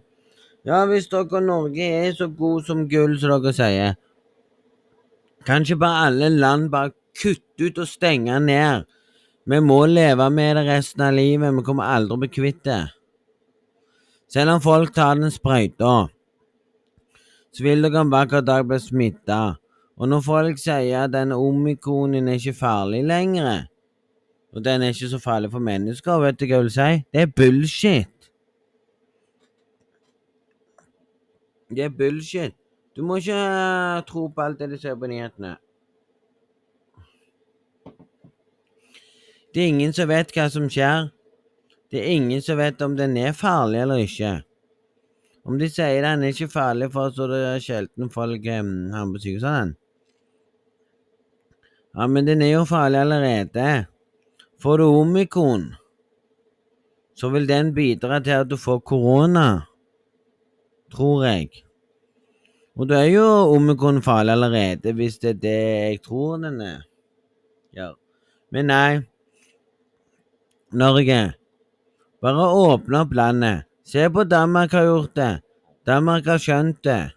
Ja, 0.64 0.78
hvis 0.88 1.10
dere 1.12 1.42
Norge 1.44 1.84
er 1.84 2.14
så 2.16 2.30
god 2.32 2.64
som 2.64 2.86
gull 2.88 3.18
som 3.20 3.34
dere 3.34 3.52
sier, 3.52 3.98
kan 5.44 5.66
ikke 5.66 5.82
bare 5.82 6.06
alle 6.06 6.30
land 6.32 6.70
bare 6.72 6.94
kutte 7.20 7.68
ut 7.68 7.80
og 7.84 7.90
stenge 7.90 8.38
ned? 8.40 8.86
Vi 9.44 9.58
må 9.60 9.82
leve 9.84 10.30
med 10.32 10.56
det 10.56 10.62
resten 10.70 11.04
av 11.04 11.12
livet, 11.12 11.52
vi 11.52 11.64
kommer 11.66 11.92
aldri 11.92 12.16
å 12.16 12.22
bli 12.22 12.30
kvitt 12.32 12.62
det. 12.64 12.78
Selv 14.32 14.54
om 14.54 14.64
folk 14.64 14.94
tar 14.96 15.20
den 15.20 15.28
sprøyta, 15.28 15.92
så 17.52 17.68
vil 17.68 17.84
dere 17.84 18.06
vakker 18.16 18.48
dag 18.48 18.64
bli 18.64 18.80
smitta. 18.80 19.42
Og 19.96 20.08
når 20.10 20.24
folk 20.26 20.58
sier 20.58 21.04
at 21.04 21.12
denne 21.14 21.36
omikonen 21.38 22.28
er 22.28 22.40
ikke 22.40 22.56
farlig 22.58 23.04
lenger, 23.06 23.66
og 24.54 24.64
den 24.64 24.82
er 24.82 24.94
ikke 24.94 25.08
så 25.08 25.18
farlig 25.18 25.50
for 25.50 25.62
mennesker. 25.62 26.18
Vet 26.22 26.38
du 26.40 26.46
hva 26.46 26.56
jeg 26.56 26.64
vil 26.64 26.74
si? 26.74 26.90
Det 27.12 27.22
er 27.22 27.30
bullshit. 27.36 28.30
Det 31.74 31.84
er 31.84 31.94
bullshit. 31.94 32.54
Du 32.96 33.02
må 33.02 33.18
ikke 33.18 33.38
tro 34.06 34.28
på 34.30 34.42
alt 34.42 34.58
det 34.62 34.70
du 34.70 34.76
ser 34.78 34.94
på 34.94 35.10
nyhetene. 35.10 35.56
Det 39.54 39.62
er 39.62 39.70
ingen 39.70 39.94
som 39.94 40.10
vet 40.10 40.34
hva 40.34 40.48
som 40.50 40.66
skjer. 40.70 41.10
Det 41.90 42.00
er 42.02 42.14
ingen 42.14 42.42
som 42.42 42.58
vet 42.58 42.82
om 42.82 42.96
den 42.98 43.16
er 43.18 43.34
farlig 43.34 43.82
eller 43.82 44.02
ikke. 44.02 44.36
Om 45.44 45.58
de 45.58 45.68
sier 45.70 46.02
den 46.02 46.22
er 46.22 46.34
ikke 46.34 46.50
farlig 46.50 46.88
for 46.94 47.10
så 47.14 47.26
det 47.30 47.40
er 47.46 47.62
sjelden 47.62 48.10
folk 48.10 48.46
um, 48.50 48.70
havner 48.94 49.12
på 49.14 49.22
sykehuset. 49.22 49.74
Ja, 51.94 52.06
men 52.06 52.26
den 52.26 52.42
er 52.42 52.50
jo 52.56 52.64
farlig 52.66 52.98
allerede. 53.04 53.86
Får 54.62 54.78
du 54.78 54.84
omikron, 54.84 55.74
så 57.14 57.28
vil 57.30 57.46
den 57.48 57.74
bidra 57.74 58.18
til 58.20 58.40
at 58.40 58.50
du 58.50 58.56
får 58.56 58.80
korona, 58.82 59.66
tror 60.90 61.24
jeg. 61.24 61.48
Og 62.74 62.88
da 62.90 63.04
er 63.04 63.12
jo 63.12 63.26
omikron 63.54 64.02
farlig 64.02 64.34
allerede, 64.34 64.92
hvis 64.92 65.18
det 65.22 65.30
er 65.30 65.40
det 65.42 65.58
jeg 65.90 66.00
tror 66.02 66.36
den 66.42 66.60
er. 66.60 66.80
Ja. 67.76 67.92
Men 68.50 68.66
nei, 68.70 69.02
Norge, 70.74 71.20
bare 72.22 72.50
åpne 72.50 73.04
opp 73.04 73.14
landet. 73.14 73.68
Se 73.86 74.08
på 74.10 74.24
Danmark 74.24 74.72
har 74.74 74.88
gjort 74.88 75.14
det. 75.14 75.32
Danmark 75.86 76.26
har 76.26 76.40
skjønt 76.42 76.80
det. 76.86 77.12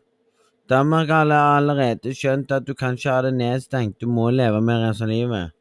Danmark 0.69 1.07
har 1.09 1.31
allerede 1.31 2.11
skjønt 2.15 2.51
at 2.51 2.67
du 2.67 2.73
kan 2.75 2.97
ikke 2.97 3.11
ha 3.11 3.21
det 3.23 3.33
nedstengt, 3.37 4.01
du 4.01 4.07
må 4.07 4.29
leve 4.35 4.59
med 4.61 4.81
resten 4.83 5.07
av 5.07 5.13
livet. 5.13 5.53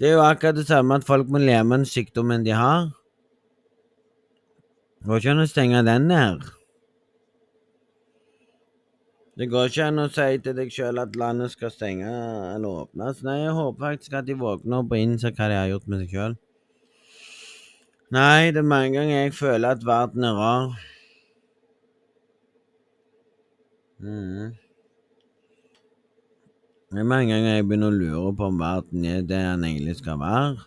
Det 0.00 0.08
er 0.08 0.16
jo 0.16 0.24
akkurat 0.24 0.56
det 0.56 0.66
samme 0.66 0.96
at 0.98 1.04
folk 1.06 1.28
må 1.28 1.38
leve 1.38 1.64
med 1.64 1.82
den 1.82 1.88
sykdommen 1.88 2.44
de 2.44 2.56
har. 2.56 2.88
Det 4.98 5.10
går 5.10 5.20
ikke 5.20 5.34
an 5.34 5.44
å 5.44 5.50
stenge 5.50 5.82
den 5.84 6.08
ned. 6.08 6.46
Det 9.36 9.50
går 9.50 9.68
ikke 9.68 9.90
an 9.90 10.00
å 10.00 10.08
si 10.14 10.38
til 10.40 10.56
deg 10.56 10.72
sjøl 10.72 11.02
at 11.02 11.16
landet 11.18 11.52
skal 11.52 11.72
stenge 11.74 12.08
eller 12.08 12.84
åpnes. 12.84 13.20
Nei, 13.26 13.40
jeg 13.42 13.54
håper 13.58 13.86
faktisk 13.88 14.16
at 14.16 14.28
de 14.30 14.38
våkner 14.38 14.80
opp 14.80 14.94
og 14.94 15.00
innser 15.00 15.34
hva 15.36 15.50
de 15.50 15.58
har 15.58 15.70
gjort 15.74 15.88
med 15.90 16.04
seg 16.04 16.16
sjøl. 16.16 16.36
Nei, 18.14 18.50
det 18.54 18.62
er 18.62 18.68
mange 18.70 18.94
ganger 18.96 19.24
jeg 19.24 19.34
føler 19.34 19.74
at 19.74 19.84
verden 19.86 20.24
er 20.28 20.38
rar. 20.38 20.76
Mm. 24.04 24.52
Det 26.90 26.98
er 26.98 27.06
mange 27.08 27.32
ganger 27.32 27.54
jeg 27.54 27.64
begynner 27.64 27.88
å 27.88 27.96
lure 27.96 28.32
på 28.36 28.48
om 28.50 28.58
verden 28.60 29.06
er 29.08 29.22
det 29.24 29.38
den 29.40 29.64
egentlig 29.64 29.94
skal 29.96 30.18
være. 30.20 30.66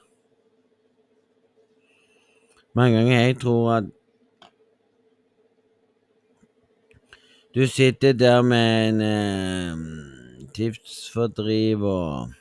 Mange 2.74 2.98
ganger 2.98 3.14
jeg 3.14 3.38
tror 3.44 3.70
at 3.76 3.92
du 7.54 7.62
sitter 7.68 8.18
der 8.18 8.42
med 8.42 8.90
en 8.90 9.06
eh, 9.06 10.50
tidsfordriv 10.58 11.86
og 11.86 12.34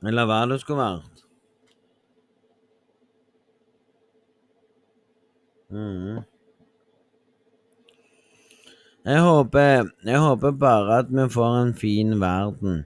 Eller 0.00 0.24
hva 0.24 0.44
det 0.48 0.56
skulle 0.62 0.80
vært. 0.80 1.09
Mm. 5.70 6.20
Jeg 9.04 9.20
håper, 9.22 9.90
jeg 10.04 10.18
håper 10.20 10.50
bare 10.50 10.98
at 10.98 11.10
vi 11.10 11.28
får 11.30 11.56
en 11.62 11.74
fin 11.74 12.20
verden. 12.20 12.84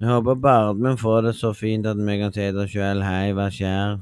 Jeg 0.00 0.08
håper 0.08 0.34
bare 0.34 0.70
at 0.70 0.82
vi 0.82 0.96
får 0.98 1.20
det 1.26 1.34
så 1.36 1.52
fint 1.52 1.86
at 1.86 1.96
vi 1.96 2.18
kan 2.20 2.32
si 2.32 2.44
til 2.44 2.60
oss 2.62 2.70
sjøl 2.74 3.02
hei, 3.06 3.32
hva 3.32 3.48
skjer? 3.50 3.96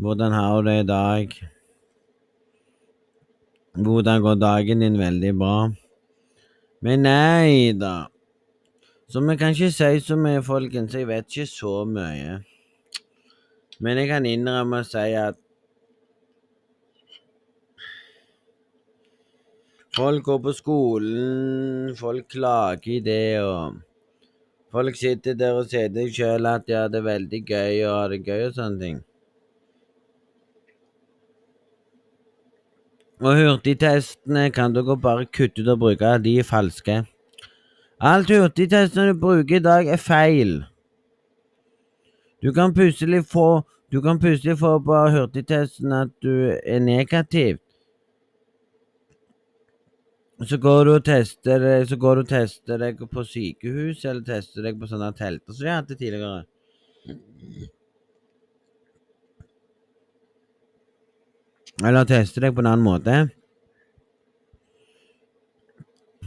Hvordan 0.00 0.32
har 0.32 0.62
du 0.62 0.70
det 0.70 0.76
i 0.78 0.86
dag? 0.88 1.34
Hvordan 3.74 4.22
går 4.22 4.40
dagen 4.40 4.80
din? 4.80 4.98
Veldig 4.98 5.34
bra. 5.38 5.58
Men 6.80 7.02
nei 7.04 7.72
da. 7.76 8.08
Så 9.10 9.20
vi 9.26 9.36
kan 9.36 9.52
ikke 9.52 9.72
si 9.74 10.00
så 10.06 10.16
mye, 10.16 10.42
folkens. 10.42 10.94
Jeg 10.94 11.08
vet 11.10 11.26
ikke 11.28 11.50
så 11.50 11.84
mye. 11.84 12.40
Men 13.80 13.98
jeg 13.98 14.08
kan 14.08 14.26
innrømme 14.28 14.84
å 14.84 14.86
si 14.86 15.08
at 15.18 15.36
Folk 19.96 20.22
går 20.24 20.38
på 20.38 20.52
skolen, 20.54 21.94
folk 21.98 22.28
klager 22.30 22.92
i 22.94 22.98
det, 23.02 23.42
og 23.42 23.80
folk 24.70 24.96
sitter 24.96 25.34
der 25.34 25.56
og 25.58 25.70
sier 25.70 25.88
til 25.90 26.06
seg 26.06 26.18
sjøl 26.18 26.46
at 26.46 26.66
de 26.68 26.76
har 26.78 26.92
det 26.92 27.00
veldig 27.02 27.40
gøy 27.48 27.80
og 27.88 27.94
har 27.96 28.12
det 28.12 28.20
gøy 28.28 28.44
og 28.44 28.52
sånne 28.58 28.78
ting. 28.84 29.00
Og 33.20 33.34
hurtigtestene 33.36 34.44
kan 34.54 34.76
dere 34.76 34.96
bare 34.96 35.26
kutte 35.26 35.64
ut 35.64 35.72
og 35.74 35.82
bruke, 35.82 36.12
de 36.24 36.36
er 36.38 36.46
falske. 36.46 37.00
Alt 38.00 38.30
hurtigtestene 38.30 39.10
du 39.10 39.18
bruker 39.20 39.58
i 39.58 39.64
dag, 39.64 39.90
er 39.90 40.00
feil. 40.00 40.60
Du 42.40 42.52
kan 42.56 42.72
plutselig 42.72 43.24
få 43.28 43.64
du 43.90 43.98
kan 44.00 44.20
plutselig 44.22 44.54
få 44.58 44.76
på 44.86 45.00
hurtigtesten 45.10 45.92
at 45.92 46.14
du 46.22 46.54
er 46.62 46.78
negativ. 46.78 47.58
Så 50.48 50.56
går 50.56 50.84
du 50.84 50.90
og 50.94 51.04
tester 51.04 51.60
deg, 51.60 51.82
så 51.88 51.96
går 52.00 52.16
du 52.16 52.22
og 52.22 52.30
tester 52.30 52.80
deg 52.80 53.02
på 53.12 53.24
sykehus, 53.28 54.06
eller 54.08 54.22
tester 54.24 54.64
deg 54.64 54.78
på 54.80 54.88
sånne 54.88 55.10
telter 55.18 55.52
som 55.52 55.66
vi 55.66 55.74
hadde 55.74 55.96
tidligere. 56.00 56.46
Eller 61.84 62.08
tester 62.08 62.46
deg 62.46 62.56
på 62.56 62.64
en 62.64 62.70
annen 62.72 62.86
måte. 62.86 63.18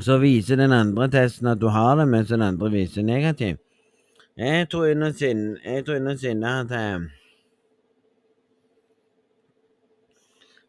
Så 0.04 0.20
viser 0.22 0.62
den 0.62 0.74
andre 0.74 1.10
testen 1.14 1.50
at 1.50 1.62
du 1.62 1.68
har 1.74 1.98
det, 1.98 2.06
mens 2.10 2.30
den 2.30 2.46
andre 2.46 2.70
viser 2.74 3.06
negativ. 3.06 3.58
Jeg 4.38 4.70
tror 4.70 4.90
innerst 4.90 5.22
inne 6.26 6.54
at 6.62 6.74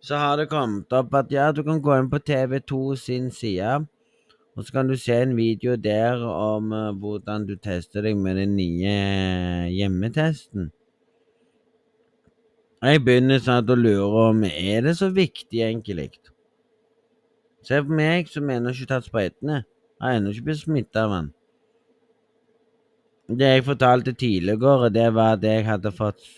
så 0.04 0.18
har 0.20 0.36
det 0.36 0.50
kommet 0.52 0.92
opp 0.92 1.14
at 1.16 1.30
ja, 1.32 1.48
du 1.52 1.62
kan 1.64 1.80
gå 1.80 1.94
inn 1.96 2.10
på 2.12 2.20
TV2 2.20 2.78
sin 3.00 3.30
side, 3.32 3.86
og 4.54 4.66
så 4.66 4.76
kan 4.76 4.88
du 4.90 4.98
se 5.00 5.16
en 5.16 5.32
video 5.36 5.76
der 5.80 6.20
om 6.28 6.72
uh, 6.76 6.90
hvordan 6.92 7.46
du 7.48 7.54
tester 7.56 8.04
deg 8.04 8.18
med 8.20 8.36
den 8.36 8.52
nye 8.58 8.92
uh, 8.92 9.70
hjemmetesten. 9.72 10.68
Jeg 12.84 13.00
begynner 13.00 13.40
sånn 13.40 13.72
å 13.72 13.78
lure 13.80 14.26
om 14.28 14.44
er 14.44 14.84
det 14.84 14.92
så 14.98 15.08
viktig, 15.08 15.62
egentlig. 15.64 16.10
Se 17.64 17.80
på 17.80 17.96
meg 17.96 18.28
som 18.28 18.50
ennå 18.52 18.74
ikke 18.74 18.90
tatt 18.90 19.08
sprøytene. 19.08 19.62
Har 20.04 20.18
ennå 20.18 20.34
ikke 20.34 20.50
blitt 20.50 20.60
smitta 20.60 21.06
av 21.06 21.14
den. 21.16 21.32
Det 23.40 23.50
jeg 23.54 23.64
fortalte 23.64 24.12
tidligere, 24.12 24.92
det 24.92 25.08
var 25.16 25.38
at 25.38 25.48
jeg 25.48 25.64
hadde 25.64 25.94
fått 25.96 26.28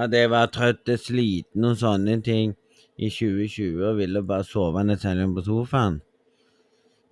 at 0.00 0.14
jeg 0.16 0.30
var 0.32 0.50
trøtt 0.54 0.88
og 0.88 1.00
sliten 1.00 1.66
og 1.68 1.78
sånne 1.80 2.20
ting 2.24 2.54
i 3.00 3.08
2020 3.08 3.82
og 3.88 3.98
ville 4.00 4.22
bare 4.26 4.46
sove 4.46 4.84
ned 4.84 5.00
selv 5.02 5.34
på 5.36 5.44
sofaen. 5.46 6.00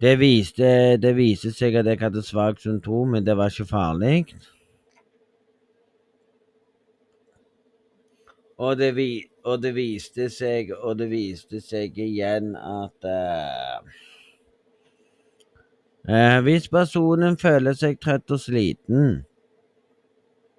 Det 0.00 0.14
viste, 0.20 0.96
det 1.02 1.16
viste 1.16 1.50
seg 1.50 1.74
at 1.80 1.88
jeg 1.90 1.98
hadde 1.98 2.22
svakt 2.22 2.62
symptom, 2.62 3.16
men 3.16 3.26
det 3.26 3.34
var 3.36 3.50
ikke 3.50 3.66
farlig. 3.66 4.26
Og 8.58 8.78
det, 8.78 8.92
vi, 8.96 9.24
og 9.44 9.62
det, 9.62 9.74
viste 9.76 10.26
seg 10.34 10.72
Og 10.82 10.96
det 10.98 11.06
viste 11.12 11.60
seg 11.62 11.94
igjen 12.02 12.56
at 12.58 13.06
uh, 13.06 13.78
Hvis 16.42 16.66
personen 16.66 17.38
føler 17.38 17.78
seg 17.78 18.00
trøtt 18.02 18.34
og 18.34 18.42
sliten 18.42 19.20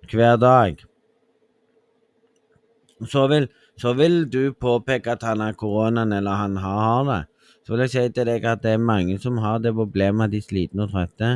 hver 0.09 0.39
dag 0.41 0.79
så 3.07 3.27
vil, 3.27 3.47
så 3.79 3.93
vil 3.93 4.25
du 4.31 4.53
påpeke 4.53 5.11
at 5.11 5.23
han 5.23 5.39
har 5.39 5.53
koronaen, 5.53 6.13
eller 6.13 6.31
han 6.31 6.57
har 6.57 7.03
det. 7.07 7.21
Så 7.63 7.73
vil 7.73 7.85
jeg 7.85 7.93
si 7.93 8.03
til 8.15 8.27
deg 8.27 8.45
at 8.49 8.63
det 8.63 8.73
er 8.75 8.81
mange 8.81 9.19
som 9.21 9.37
har 9.37 9.59
det 9.63 9.75
problemet 9.77 10.27
at 10.27 10.33
de 10.33 10.41
er 10.41 10.47
slitne 10.47 10.87
og 10.87 10.91
trøtte. 10.93 11.29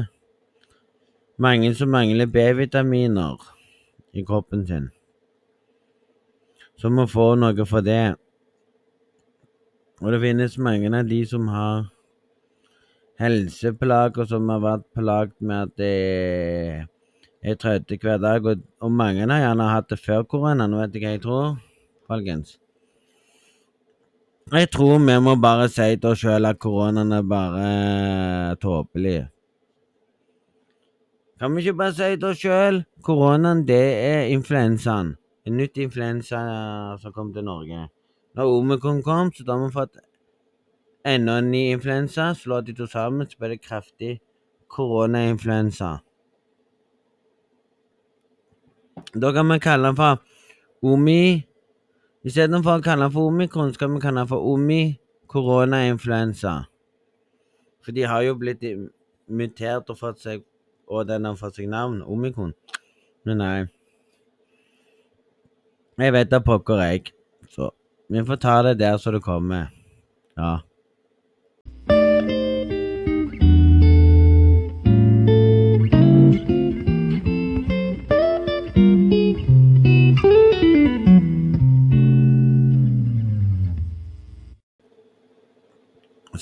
Mange 1.38 1.73
som 1.76 1.89
mangler 1.93 2.30
B-vitaminer 2.30 3.41
i 4.13 4.23
kroppen 4.26 4.67
sin. 4.67 4.91
Som 6.78 6.97
må 6.97 7.08
få 7.08 7.34
noe 7.39 7.65
for 7.69 7.86
det. 7.86 8.15
Og 10.02 10.12
det 10.12 10.21
finnes 10.21 10.58
mange 10.58 10.91
av 10.97 11.08
de 11.08 11.21
som 11.26 11.47
har 11.47 11.86
helseplager 13.21 14.28
som 14.28 14.49
har 14.49 14.63
vært 14.63 14.89
plaget 14.97 15.36
med 15.39 15.69
at 15.69 15.78
det 15.80 15.93
er 15.93 16.92
trøtte 17.60 17.97
hver 17.99 18.17
dag. 18.23 18.45
Og, 18.45 18.63
og 18.82 18.91
mange 18.91 19.27
har 19.27 19.41
gjerne 19.43 19.69
hatt 19.69 19.89
det 19.91 19.99
før 19.99 20.23
koronaen, 20.23 20.75
vet 20.79 20.93
du 20.93 20.99
hva 20.99 21.15
jeg 21.15 21.23
tror, 21.23 21.56
folkens? 22.08 22.58
Jeg 24.51 24.69
tror 24.71 24.99
vi 24.99 25.19
må 25.23 25.36
bare 25.39 25.69
si 25.71 25.95
til 25.95 26.10
oss 26.10 26.21
sjøl 26.23 26.45
at 26.45 26.60
koronaen 26.60 27.12
er 27.15 27.23
bare 27.27 28.56
tåpelig. 28.62 29.27
Kan 31.39 31.56
vi 31.56 31.63
ikke 31.63 31.77
bare 31.79 31.95
si 31.95 32.10
til 32.15 32.29
oss 32.29 32.41
sjøl 32.43 32.84
koronaen, 33.03 33.65
det 33.67 33.84
er 34.03 34.32
influensaen. 34.36 35.15
En 35.47 35.58
nytt 35.60 35.77
influensa 35.77 36.39
som 37.01 37.12
kom 37.15 37.34
til 37.36 37.43
Norge. 37.43 37.88
Når 38.36 38.51
omikron 38.58 39.03
kom, 39.03 39.32
så 39.36 39.43
da 39.43 39.58
har 39.58 39.67
vi 39.67 39.73
fått 39.75 39.97
enda 41.06 41.38
en 41.41 41.51
ny 41.51 41.65
influensa. 41.73 42.32
Slå 42.34 42.62
de 42.62 42.75
to 42.77 42.88
sammen, 42.88 43.27
så 43.27 43.39
blir 43.39 43.56
det 43.56 43.62
kraftig 43.62 44.13
koronainfluensa. 44.71 45.97
Da 49.13 49.34
kan 49.34 49.49
vi 49.49 49.60
kalle 49.60 49.91
den 49.91 49.97
for 49.97 50.21
Omi 50.84 51.43
Istedenfor 52.23 52.79
å 52.79 52.84
kalle 52.84 53.10
den 53.10 53.12
for 53.12 53.27
omikron, 53.27 53.73
skal 53.75 53.89
vi 53.91 53.99
kalle 53.99 54.21
den 54.21 54.29
for 54.29 54.45
omi 54.47 54.95
koronainfluensa. 55.27 56.53
For 57.84 57.91
de 57.91 58.06
har 58.08 58.23
jo 58.23 58.38
blitt 58.39 58.63
mutert 59.27 59.91
og 59.91 59.99
fått 59.99 60.23
seg 60.23 60.43
Og 60.88 61.08
den 61.08 61.23
har 61.25 61.36
fått 61.39 61.56
seg 61.58 61.69
navn, 61.71 62.01
omikron. 62.03 62.51
Men 63.23 63.39
nei. 63.39 63.60
Jeg 65.97 66.12
vet 66.12 66.29
da 66.29 66.41
pokker, 66.43 66.82
jeg. 66.84 67.13
Så 67.49 67.69
vi 68.12 68.23
får 68.27 68.39
ta 68.43 68.56
det 68.67 68.73
der 68.82 68.97
så 68.99 69.13
det 69.15 69.21
kommer. 69.23 69.71
Ja. 70.38 70.58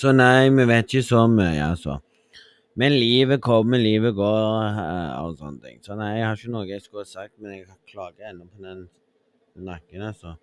Så 0.01 0.09
nei, 0.17 0.49
vi 0.49 0.63
vet 0.65 0.87
ikke 0.89 1.05
så 1.05 1.27
mye, 1.29 1.61
altså. 1.61 1.99
Men 2.81 2.95
livet 2.95 3.41
kommer, 3.43 3.77
livet 3.77 4.15
går, 4.17 4.45
uh, 4.73 5.19
og 5.21 5.35
sånne 5.37 5.61
ting. 5.61 5.81
Så 5.85 5.93
nei, 5.99 6.15
jeg 6.17 6.25
har 6.25 6.39
ikke 6.39 6.53
noe 6.55 6.69
jeg 6.69 6.81
skulle 6.81 7.03
ha 7.03 7.09
sagt, 7.09 7.35
men 7.37 7.59
jeg 7.59 7.67
klager 7.91 8.31
ennå 8.31 8.47
på 8.47 8.63
den 8.65 8.87
nakken, 9.67 10.01
altså. 10.07 10.33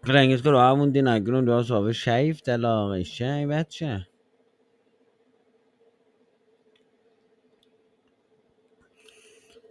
Hvor 0.00 0.16
lenge 0.16 0.38
skal 0.40 0.56
du 0.56 0.60
ha 0.62 0.70
vondt 0.72 0.96
i 0.96 1.04
nakken 1.04 1.42
om 1.42 1.44
du 1.44 1.52
har 1.52 1.68
sovet 1.68 1.98
skeivt 1.98 2.48
eller 2.48 2.94
ikke? 3.02 3.26
Jeg 3.26 3.50
vet 3.50 3.76
ikke. 3.76 3.98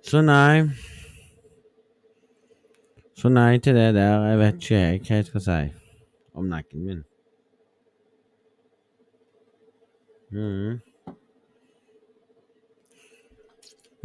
Så 0.05 0.21
nei 0.21 0.69
Så 3.17 3.33
nei 3.33 3.57
til 3.57 3.73
det 3.75 3.89
der. 3.97 4.29
Jeg 4.29 4.41
vet 4.45 4.63
ikke 4.63 4.85
hva 4.85 5.17
jeg 5.17 5.29
skal 5.33 5.47
si 5.49 5.78
om 6.39 6.49
nakken 6.49 6.85
min. 6.87 7.01
Mm. 10.31 10.79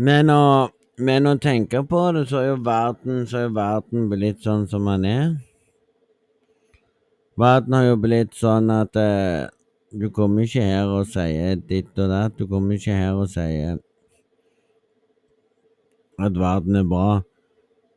Men 0.05 0.31
å, 0.33 0.44
men 0.99 1.29
å 1.31 1.35
tenke 1.38 1.85
på 1.87 2.05
det, 2.16 2.25
så 2.31 2.40
er 2.40 2.49
jo 2.49 2.61
verden, 2.66 3.25
så 3.31 3.44
er 3.44 3.53
verden 3.55 4.09
blitt 4.11 4.42
sånn 4.42 4.66
som 4.70 4.88
den 4.90 5.05
er. 5.11 5.35
Verden 7.38 7.75
har 7.75 7.88
jo 7.88 7.99
blitt 7.99 8.35
sånn 8.38 8.70
at 8.70 8.97
eh, 8.99 9.47
du 9.94 10.09
kommer 10.14 10.47
ikke 10.47 10.62
her 10.66 10.90
og 10.90 11.07
sier 11.11 11.59
ditt 11.59 11.94
og 11.99 12.11
datt. 12.11 12.35
Du 12.38 12.47
kommer 12.51 12.79
ikke 12.79 12.94
her 12.94 13.18
og 13.18 13.31
sier 13.31 13.79
at 16.18 16.38
verden 16.38 16.79
er 16.79 16.87
bra. 16.87 17.09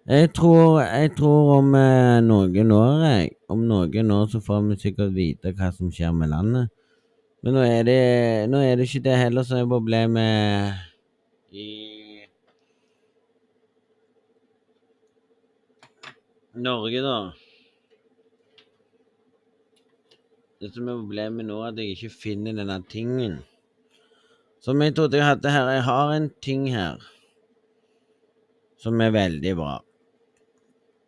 Jeg 0.07 0.29
tror, 0.33 0.79
jeg 0.81 1.09
tror 1.17 1.49
om 1.57 1.73
eh, 1.75 2.21
noen 2.23 2.69
år, 2.71 3.01
jeg, 3.03 3.31
om 3.51 3.65
noen 3.67 4.11
år 4.15 4.29
så 4.31 4.39
får 4.39 4.61
vi 4.63 4.75
sikkert 4.79 5.09
vite 5.11 5.51
hva 5.51 5.67
som 5.75 5.89
skjer 5.91 6.13
med 6.15 6.29
landet. 6.31 6.69
Men 7.43 7.57
nå 7.57 7.63
er 7.67 7.81
det, 7.83 7.95
nå 8.47 8.61
er 8.63 8.79
det 8.79 8.85
ikke 8.87 9.01
det 9.03 9.17
heller 9.19 9.43
som 9.43 9.59
er 9.59 9.67
problemet 9.67 10.79
i 11.51 11.65
Norge, 16.55 17.01
da. 17.03 17.17
Det 20.63 20.71
som 20.71 20.87
er 20.87 21.01
problemet 21.01 21.49
nå, 21.49 21.59
er 21.59 21.75
at 21.75 21.81
jeg 21.83 21.97
ikke 21.97 22.13
finner 22.15 22.55
denne 22.55 22.79
tingen. 22.87 23.41
Som 24.63 24.79
jeg 24.81 24.95
trodde 24.95 25.19
jeg 25.19 25.27
hadde 25.33 25.51
her. 25.51 25.73
Jeg 25.75 25.83
har 25.89 26.15
en 26.15 26.31
ting 26.39 26.65
her 26.71 27.03
som 28.79 29.03
er 29.03 29.11
veldig 29.11 29.55
bra. 29.59 29.75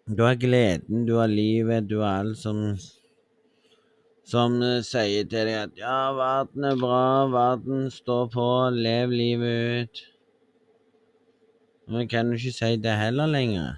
Du 0.10 0.24
har 0.24 0.36
gleden, 0.36 1.06
du 1.06 1.14
har 1.20 1.28
livet, 1.28 1.90
du 1.90 2.00
har 2.00 2.24
alt 2.24 2.38
som 2.38 2.64
som 4.26 4.56
uh, 4.62 4.80
sier 4.82 5.28
til 5.30 5.46
deg 5.46 5.58
at 5.58 5.76
ja, 5.78 5.98
verden 6.18 6.66
er 6.66 6.80
bra, 6.82 7.28
verden 7.30 7.92
står 7.94 8.32
på, 8.34 8.48
lev 8.74 9.14
livet 9.14 9.84
ut. 9.84 10.02
Men 11.94 12.10
kan 12.10 12.30
du 12.30 12.40
ikke 12.40 12.56
si 12.58 12.72
det 12.82 12.98
heller 12.98 13.30
lenger? 13.30 13.78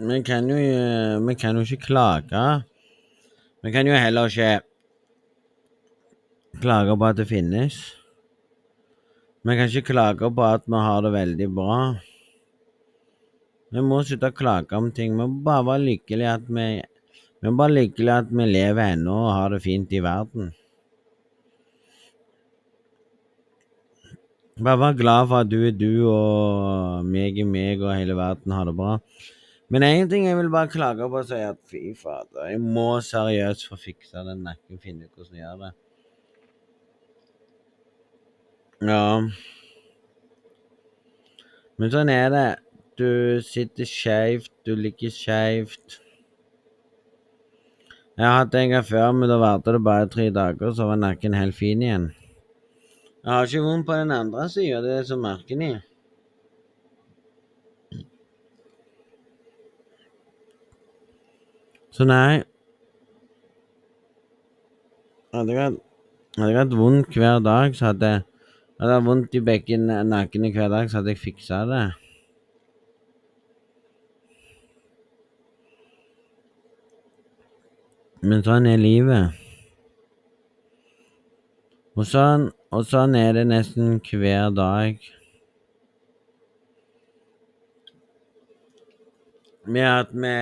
Vi 0.00 0.22
kan 0.24 0.48
jo, 0.48 0.56
vi 1.24 1.34
kan 1.40 1.56
jo 1.56 1.64
ikke 1.64 1.86
klage. 1.88 2.48
Vi 3.64 3.72
kan 3.72 3.88
jo 3.88 3.96
heller 3.96 4.28
ikke 4.28 4.58
klage 6.58 6.96
på 6.98 7.06
at 7.06 7.18
det 7.20 7.28
finnes. 7.30 7.78
Vi 9.46 9.56
kan 9.56 9.70
ikke 9.70 9.92
klage 9.92 10.30
på 10.34 10.44
at 10.44 10.66
vi 10.66 10.80
har 10.84 11.02
det 11.04 11.12
veldig 11.14 11.48
bra. 11.54 11.80
Vi 13.70 13.82
må 13.86 14.00
slutte 14.02 14.32
å 14.32 14.36
klage 14.36 14.76
om 14.76 14.90
ting. 14.92 15.14
Vi 15.14 15.22
må 15.22 15.44
bare 15.46 15.66
være 15.68 15.86
lykkelige 15.86 16.38
at 16.38 16.48
vi 16.48 16.70
Vi 17.40 17.48
må 17.48 17.56
bare 17.56 17.72
lykkelige 17.72 18.16
at 18.20 18.32
vi 18.36 18.44
lever 18.44 18.92
ennå 18.98 19.14
og 19.16 19.32
har 19.32 19.54
det 19.54 19.62
fint 19.64 19.92
i 19.96 20.02
verden. 20.04 20.50
Bare 24.60 24.76
vær 24.76 24.96
glad 24.98 25.28
for 25.30 25.40
at 25.40 25.48
du 25.48 25.62
er 25.64 25.72
du, 25.72 26.04
og 26.04 27.06
meg 27.08 27.38
er 27.40 27.46
meg, 27.48 27.80
og 27.80 27.94
hele 27.96 28.12
verden 28.18 28.52
har 28.52 28.68
det 28.68 28.74
bra. 28.76 28.98
Men 29.72 29.86
én 29.86 30.10
ting 30.10 30.26
jeg 30.26 30.36
vil 30.36 30.50
bare 30.52 30.68
klage 30.68 31.08
på 31.08 31.22
er 31.32 31.46
at 31.54 31.60
fy 31.64 31.94
fader, 31.96 32.50
jeg 32.50 32.60
må 32.60 33.00
seriøst 33.00 33.70
få 33.70 33.78
fiksa 33.80 34.26
den 34.26 34.44
nakken, 34.44 34.82
finne 34.82 35.06
ut 35.06 35.14
hvordan 35.16 35.38
jeg 35.38 35.46
gjør 35.46 35.62
det. 35.62 35.72
Ja. 38.80 39.20
Men 41.80 41.92
sånn 41.92 42.12
er 42.12 42.30
det. 42.32 42.48
Du 43.00 43.40
sitter 43.44 43.88
skeivt, 43.88 44.52
du 44.64 44.74
ligger 44.76 45.12
skeivt. 45.12 46.00
Jeg 48.16 48.26
har 48.26 48.42
hatt 48.42 48.56
en 48.56 48.72
gang 48.74 48.84
før, 48.84 49.12
men 49.16 49.30
da 49.30 49.38
varte 49.40 49.72
det 49.72 49.80
bare 49.84 50.08
tre 50.12 50.26
dager, 50.34 50.74
så 50.76 50.88
var 50.90 50.98
nakken 51.00 51.36
helt 51.36 51.56
fin 51.56 51.80
igjen. 51.80 52.10
Jeg 53.20 53.32
har 53.32 53.48
ikke 53.48 53.62
vondt 53.64 53.86
på 53.88 53.96
den 53.96 54.12
andre 54.12 54.48
sida, 54.52 54.82
det 54.84 54.92
er 54.98 55.06
så 55.08 55.16
merkelig. 55.20 55.72
Så 61.96 62.06
nei 62.08 62.42
hadde 65.34 65.54
jeg 65.54 66.56
hatt 66.56 66.74
vondt 66.74 67.16
hver 67.16 67.40
dag, 67.44 67.74
så 67.76 67.90
hadde 67.90 68.12
jeg 68.12 68.29
Jeg 68.80 69.02
vondt 69.04 69.34
i 69.36 69.40
begge 69.44 69.76
nakkene 69.76 70.48
hver 70.54 70.70
dag, 70.72 70.86
så 70.88 71.00
hadde 71.00 71.12
jeg 71.12 71.20
fiksa 71.20 71.58
det. 71.68 71.82
Men 78.24 78.40
sånn 78.46 78.68
er 78.70 78.80
livet. 78.80 79.36
Og 81.92 82.08
sånn, 82.08 82.48
og 82.72 82.88
sånn 82.88 83.18
er 83.20 83.36
det 83.36 83.44
nesten 83.52 83.98
hver 84.00 84.48
dag. 84.56 84.96
Med 89.68 89.88
at 89.90 90.16
vi 90.16 90.34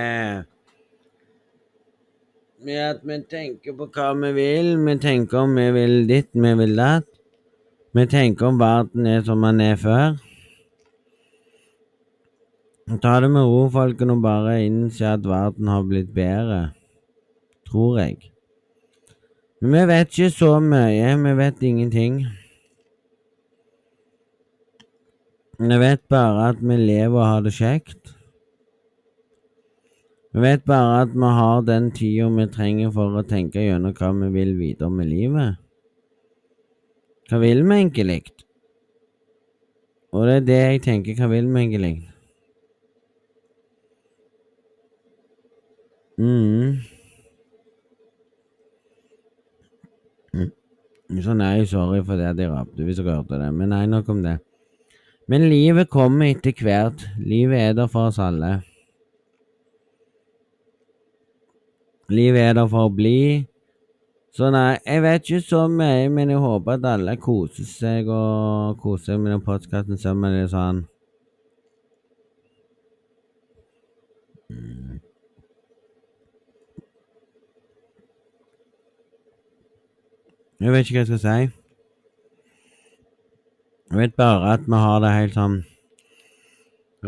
Med 2.59 2.79
at 2.83 3.03
vi 3.07 3.21
tenker 3.31 3.75
på 3.75 3.91
hva 3.95 4.11
vi 4.23 4.33
vil. 4.35 4.77
Vi 4.83 4.99
tenker 4.99 5.43
om 5.43 5.55
vi 5.55 5.71
vil 5.75 6.05
ditt, 6.07 6.31
vi 6.31 6.55
vil 6.63 6.75
datt. 6.79 7.18
Vi 7.93 8.05
tenker 8.05 8.45
om 8.45 8.59
verden 8.59 9.07
er 9.09 9.23
som 9.25 9.41
den 9.41 9.61
er 9.65 9.77
før. 9.79 10.17
Ta 13.01 13.19
det 13.21 13.29
med 13.29 13.45
ro, 13.45 13.63
folkene, 13.69 14.13
og 14.17 14.21
bare 14.21 14.59
innse 14.65 15.05
at 15.05 15.25
verden 15.25 15.67
har 15.67 15.85
blitt 15.85 16.13
bedre. 16.13 16.71
Tror 17.69 17.97
jeg. 17.99 18.31
Men 19.61 19.73
vi 19.73 19.87
vet 19.91 20.13
ikke 20.13 20.29
så 20.33 20.51
mye. 20.59 21.15
Vi 21.23 21.33
vet 21.37 21.63
ingenting. 21.63 22.21
Vi 25.59 25.79
vet 25.79 26.01
bare 26.09 26.49
at 26.49 26.61
vi 26.61 26.77
lever 26.77 27.19
og 27.19 27.25
har 27.25 27.41
det 27.45 27.53
kjekt. 27.53 28.13
Vi 30.33 30.41
vet 30.41 30.61
bare 30.65 31.01
at 31.01 31.13
vi 31.13 31.31
har 31.35 31.61
den 31.65 31.89
tida 31.91 32.29
vi 32.29 32.45
trenger 32.53 32.93
for 32.93 33.17
å 33.17 33.25
tenke 33.25 33.65
gjennom 33.65 33.97
hva 33.97 34.13
vi 34.21 34.29
vil 34.37 34.53
videre 34.57 34.93
med 34.93 35.09
livet. 35.09 35.57
Hva 37.29 37.39
vil 37.41 37.61
vi 37.61 37.75
egentlig? 37.77 38.21
Og 40.11 40.25
det 40.25 40.35
er 40.35 40.45
det 40.47 40.61
jeg 40.61 40.81
tenker. 40.87 41.17
Hva 41.19 41.27
vil 41.29 41.49
vi 41.49 41.59
egentlig? 41.61 41.97
Mm. 46.19 46.79
Så 51.23 51.33
nei, 51.33 51.65
sorry 51.65 52.03
for 52.05 52.19
det 52.21 52.35
de 52.37 52.45
rapte 52.51 52.85
hvis 52.85 52.99
dere 52.99 53.19
hørte 53.19 53.37
det. 53.41 53.49
Men 53.53 53.71
nei, 53.73 53.85
nok 53.89 54.09
om 54.13 54.19
det. 54.25 54.37
Men 55.29 55.45
livet 55.49 55.89
kommer 55.89 56.29
etter 56.29 56.53
hvert. 56.65 57.05
Livet 57.21 57.61
er 57.61 57.77
der 57.77 57.89
for 57.89 58.09
oss 58.09 58.19
alle. 58.21 58.59
Livet 62.09 62.41
er 62.41 62.53
der 62.57 62.69
for 62.69 62.89
å 62.89 62.93
bli. 62.93 63.45
Så 64.31 64.51
nei, 64.53 64.77
jeg 64.85 65.01
vet 65.03 65.25
ikke 65.25 65.41
så 65.41 65.63
mye, 65.67 66.09
men 66.13 66.29
jeg 66.29 66.39
håper 66.39 66.77
at 66.77 66.85
alle 66.85 67.15
koser 67.17 67.65
seg 67.65 68.07
og 68.13 68.77
koser 68.81 69.13
seg 69.13 69.23
med 69.23 69.33
den 69.33 69.43
postkassen 69.45 69.97
sammen. 69.97 70.37
med 70.37 70.51
sånn. 70.53 70.83
Jeg 80.59 80.71
vet 80.75 80.85
ikke 80.85 80.99
hva 80.99 81.05
jeg 81.05 81.07
skal 81.07 81.23
si. 81.23 81.51
Jeg 83.89 83.97
vet 83.97 84.15
bare 84.19 84.53
at 84.53 84.69
vi 84.69 84.83
har 84.85 84.99
det 85.01 85.11
helt 85.15 85.37
sånn 85.39 85.59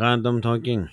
random 0.01 0.41
talking. 0.41 0.87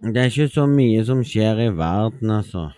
Det 0.00 0.16
er 0.16 0.30
ikke 0.30 0.48
så 0.48 0.64
mye 0.70 1.02
som 1.04 1.24
skjer 1.26 1.66
i 1.66 1.72
verden, 1.76 2.30
altså. 2.30 2.70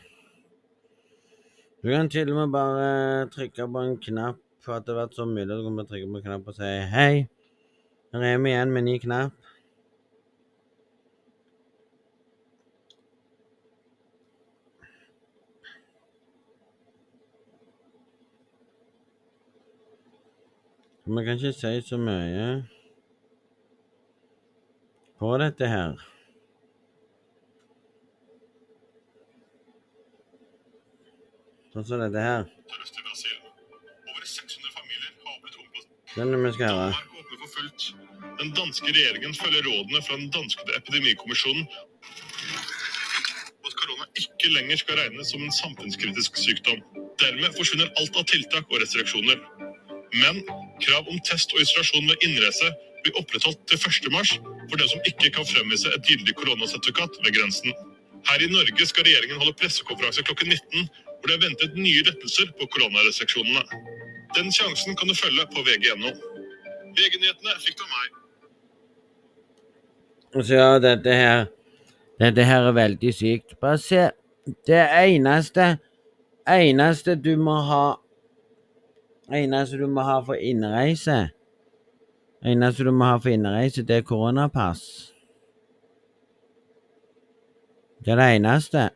Du 1.82 1.88
kan 1.90 2.08
til 2.08 2.28
og 2.30 2.36
med 2.36 2.52
bare 2.52 3.28
trykke 3.34 3.64
på 3.74 3.80
en 3.82 3.96
knapp 3.98 4.36
for 4.62 4.76
at 4.76 4.84
det 4.86 4.94
har 4.94 5.00
vært 5.00 5.16
så 5.18 5.24
mye. 5.26 5.48
Du 5.50 5.64
kan 5.64 5.76
bare 5.76 5.88
trykke 5.90 6.06
på 6.06 6.20
en 6.20 6.22
knapp 6.22 6.50
og 6.52 6.54
si 6.54 6.68
hei. 6.92 7.26
Her 8.14 8.26
er 8.28 8.38
vi 8.38 8.52
igjen 8.52 8.70
med 8.70 8.86
ny 8.86 8.94
knapp. 9.02 9.34
Vi 21.04 21.24
kan 21.26 21.34
ikke 21.34 21.52
si 21.52 21.74
så 21.90 21.98
mye 21.98 22.46
på 25.18 25.34
dette 25.42 25.66
her. 25.66 25.98
Sånn 31.72 31.86
som 31.88 32.02
dette 32.02 32.20
her. 32.20 32.42
Den 36.12 36.34
vi 36.44 36.50
skal 36.52 36.68
høre. 36.68 36.92
Den 38.40 38.50
danske 38.56 38.90
regjeringen 38.90 39.32
følger 39.38 39.64
rådene 39.64 40.02
fra 40.04 40.18
den 40.20 40.28
danske 40.34 40.66
epidemikommisjonen 40.76 41.64
at 43.64 43.76
korona 43.78 44.04
ikke 44.20 44.50
lenger 44.52 44.80
skal 44.82 44.98
regnes 45.00 45.30
som 45.32 45.44
en 45.46 45.54
samfunnskritisk 45.56 46.36
sykdom. 46.42 46.82
Dermed 47.22 47.56
forsvinner 47.56 47.88
alt 48.00 48.18
av 48.20 48.26
tiltak 48.28 48.68
og 48.68 48.82
restriksjoner. 48.82 49.40
Men 50.18 50.42
krav 50.84 51.08
om 51.08 51.22
test 51.28 51.54
og 51.56 51.62
isolasjon 51.64 52.10
ved 52.10 52.26
innreise 52.26 52.68
blir 53.04 53.16
opprettholdt 53.22 53.62
til 53.70 53.80
1. 53.80 54.10
mars 54.12 54.34
for 54.68 54.76
dem 54.76 54.90
som 54.92 55.08
ikke 55.08 55.32
kan 55.38 55.48
fremvise 55.48 55.94
et 55.96 56.04
gyldig 56.10 56.36
koronasertifikat 56.42 57.16
ved 57.24 57.38
grensen. 57.38 57.72
Her 58.28 58.44
i 58.44 58.50
Norge 58.52 58.86
skal 58.90 59.08
regjeringen 59.08 59.40
holde 59.40 59.56
pressekonferanse 59.62 60.26
klokken 60.28 60.52
19 60.52 60.90
hvor 61.22 61.30
det 61.30 61.36
er 61.36 61.44
ventet 61.46 61.76
nye 61.78 62.02
lettelser 62.02 62.48
på 62.58 62.66
koronarestriksjonene. 62.74 63.62
Den 64.34 64.50
sjansen 64.50 64.96
kan 64.98 65.06
du 65.08 65.14
følge 65.14 65.44
på 65.54 65.62
vg.no. 65.62 66.10
VG-nyhetene 66.98 67.54
fikk 67.62 67.78
du 67.78 67.84
av 67.84 67.92
meg. 67.92 68.18
Så 70.42 70.56
ja, 70.56 70.78
dette 70.82 71.14
her 71.14 71.44
Dette 72.20 72.44
her 72.44 72.66
er 72.68 72.74
veldig 72.76 73.12
sykt. 73.14 73.54
Bare 73.60 73.78
se. 73.78 74.08
Det 74.66 74.82
eneste 74.82 75.76
Eneste 76.48 77.14
du 77.14 77.36
må 77.38 77.54
ha 77.68 77.84
Eneste 79.32 79.78
du 79.78 79.86
må 79.86 80.02
ha 80.02 80.18
for 80.26 80.34
innreise 80.34 81.28
Eneste 82.42 82.84
du 82.84 82.90
må 82.90 83.06
ha 83.06 83.20
for 83.22 83.30
innreise, 83.30 83.84
det 83.86 84.00
er 84.00 84.02
koronapass. 84.02 85.12
Det 88.02 88.10
er 88.10 88.18
det 88.18 88.26
eneste. 88.34 88.88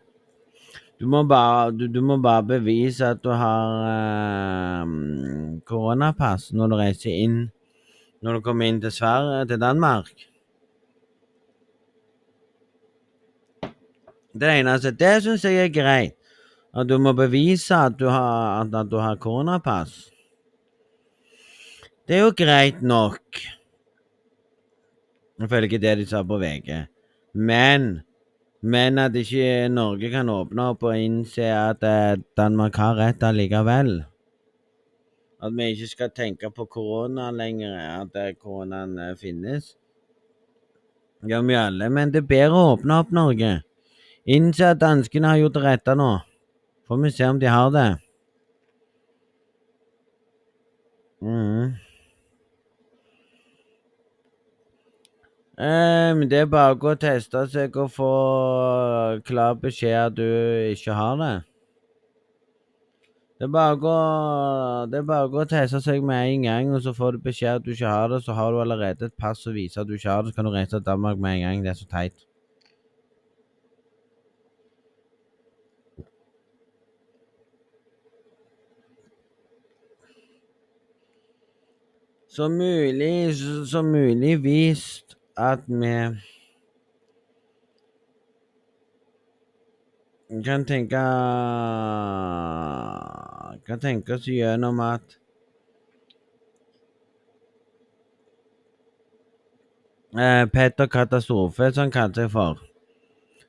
Du 0.96 1.04
må 1.12 1.22
bare, 1.28 1.72
du, 1.76 1.86
du 1.92 2.00
må 2.00 2.16
bare 2.24 2.44
bevise 2.56 3.10
at 3.12 3.20
du 3.24 3.28
har 3.36 3.72
eh, 3.90 4.94
koronapass 5.68 6.52
når 6.56 6.72
du 6.72 6.76
reiser 6.80 7.12
inn 7.12 7.36
Når 8.24 8.38
du 8.38 8.44
kommer 8.46 8.70
inn 8.70 8.78
til 8.80 8.90
Sverige, 8.90 9.44
til 9.50 9.60
Danmark. 9.60 10.24
Det 14.32 14.54
eneste. 14.60 14.90
Det 14.96 15.12
syns 15.22 15.44
jeg 15.44 15.66
er 15.66 15.72
greit. 15.72 16.16
At 16.76 16.88
du 16.88 16.96
må 16.98 17.12
bevise 17.16 17.76
at 17.76 18.00
du 18.00 18.08
har, 18.08 18.62
at, 18.62 18.74
at 18.74 18.88
du 18.90 18.96
har 19.00 19.20
koronapass. 19.20 20.08
Det 22.08 22.18
er 22.18 22.24
jo 22.24 22.34
greit 22.36 22.82
nok. 22.82 23.40
Ifølge 25.44 25.78
det 25.78 25.94
de 26.00 26.08
sa 26.08 26.24
på 26.24 26.40
VG. 26.40 26.86
Men 27.36 28.00
men 28.66 28.98
at 28.98 29.14
ikke 29.14 29.68
Norge 29.70 30.10
kan 30.10 30.30
åpne 30.32 30.70
opp 30.72 30.82
og 30.88 30.98
innse 30.98 31.46
at 31.54 31.84
eh, 31.86 32.18
Danmark 32.38 32.78
har 32.80 32.96
rett 32.98 33.22
allikevel. 33.22 34.00
At 35.38 35.54
vi 35.54 35.68
ikke 35.70 35.90
skal 35.92 36.10
tenke 36.16 36.50
på 36.50 36.66
korona 36.72 37.28
lenger, 37.30 37.76
at 38.02 38.18
eh, 38.18 38.32
koronaen 38.34 38.96
eh, 38.98 39.14
finnes. 39.20 39.76
Ja, 41.26 41.40
vi 41.46 41.54
alle, 41.54 41.88
men 41.90 42.10
det 42.10 42.24
er 42.24 42.30
bedre 42.32 42.58
å 42.58 42.74
åpne 42.74 42.98
opp 43.04 43.14
Norge. 43.14 43.52
Innse 44.26 44.72
at 44.74 44.82
danskene 44.82 45.30
har 45.30 45.44
gjort 45.44 45.60
det 45.60 45.64
rette 45.68 45.94
nå. 45.98 46.10
Får 46.90 47.02
vi 47.04 47.14
se 47.14 47.30
om 47.30 47.38
de 47.42 47.50
har 47.50 47.70
det. 47.74 47.88
Mhm. 51.22 51.85
Um, 55.58 56.26
det 56.28 56.42
er 56.42 56.48
bare 56.52 56.74
å 56.74 56.76
gå 56.76 56.90
og 56.92 56.98
teste 57.00 57.40
seg 57.48 57.76
og 57.80 57.88
få 57.94 58.08
klar 59.24 59.54
beskjed 59.56 59.94
at 59.96 60.16
du 60.18 60.26
ikke 60.74 60.92
har 60.92 61.14
det. 61.16 61.36
Det 63.38 63.46
er 63.46 63.52
bare 63.54 63.72
å 63.72 63.80
gå, 63.80 63.94
det 64.92 65.00
er 65.00 65.08
bare 65.08 65.28
å 65.28 65.32
gå 65.32 65.40
og 65.46 65.48
teste 65.48 65.80
seg 65.84 66.04
med 66.04 66.28
en 66.34 66.44
gang, 66.44 66.74
og 66.76 66.84
så 66.84 66.92
får 66.96 67.16
du 67.16 67.24
beskjed 67.24 67.62
at 67.62 67.64
du 67.64 67.72
ikke 67.72 67.88
har 67.88 68.12
det. 68.12 68.20
Så 68.24 68.36
har 68.36 68.52
du 68.52 68.60
allerede 68.60 69.08
et 69.08 69.16
pass 69.16 69.40
som 69.44 69.56
viser 69.56 69.80
at 69.80 69.88
du 69.88 69.96
ikke 69.96 70.12
har 70.12 70.24
det, 70.24 70.34
så 70.34 70.36
kan 70.36 70.48
du 70.48 70.52
reise 70.52 70.74
til 70.76 70.84
Danmark 70.84 71.24
med 71.24 71.38
en 71.38 71.44
gang. 71.46 71.64
Det 71.64 71.72
er 71.72 71.80
så 71.80 71.88
teit. 71.88 72.26
Så 82.36 82.48
mulig, 82.52 83.32
så 83.72 83.80
mulig 83.82 84.36
vist 84.44 85.05
at 85.36 85.60
vi 85.68 85.92
kan 90.44 90.64
tenke 90.64 91.02
Kan 93.66 93.80
tenke 93.80 94.14
oss 94.14 94.26
gjennom 94.30 94.80
at 94.80 95.16
eh, 100.18 100.46
Petter 100.46 100.86
Katastrofe, 100.86 101.72
som 101.72 101.86
han 101.86 101.90
kalte 101.90 102.22
seg 102.22 102.30
for, 102.30 102.60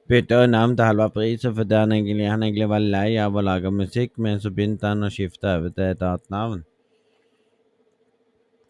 bytta 0.10 0.48
navn 0.50 0.74
til 0.76 0.90
Halvard 0.90 1.14
Prisen 1.14 1.54
fordi 1.54 1.78
han 1.78 1.94
egentlig, 1.94 2.28
han 2.32 2.44
egentlig 2.44 2.70
var 2.72 2.82
lei 2.82 3.12
av 3.22 3.38
å 3.38 3.46
lage 3.46 3.72
musikk, 3.72 4.18
men 4.18 4.42
så 4.42 4.50
begynte 4.50 4.90
han 4.90 5.06
å 5.06 5.14
skifte 5.14 5.54
over 5.54 5.70
til 5.70 5.92
et 5.92 6.02
annet 6.02 6.34
navn. 6.34 6.66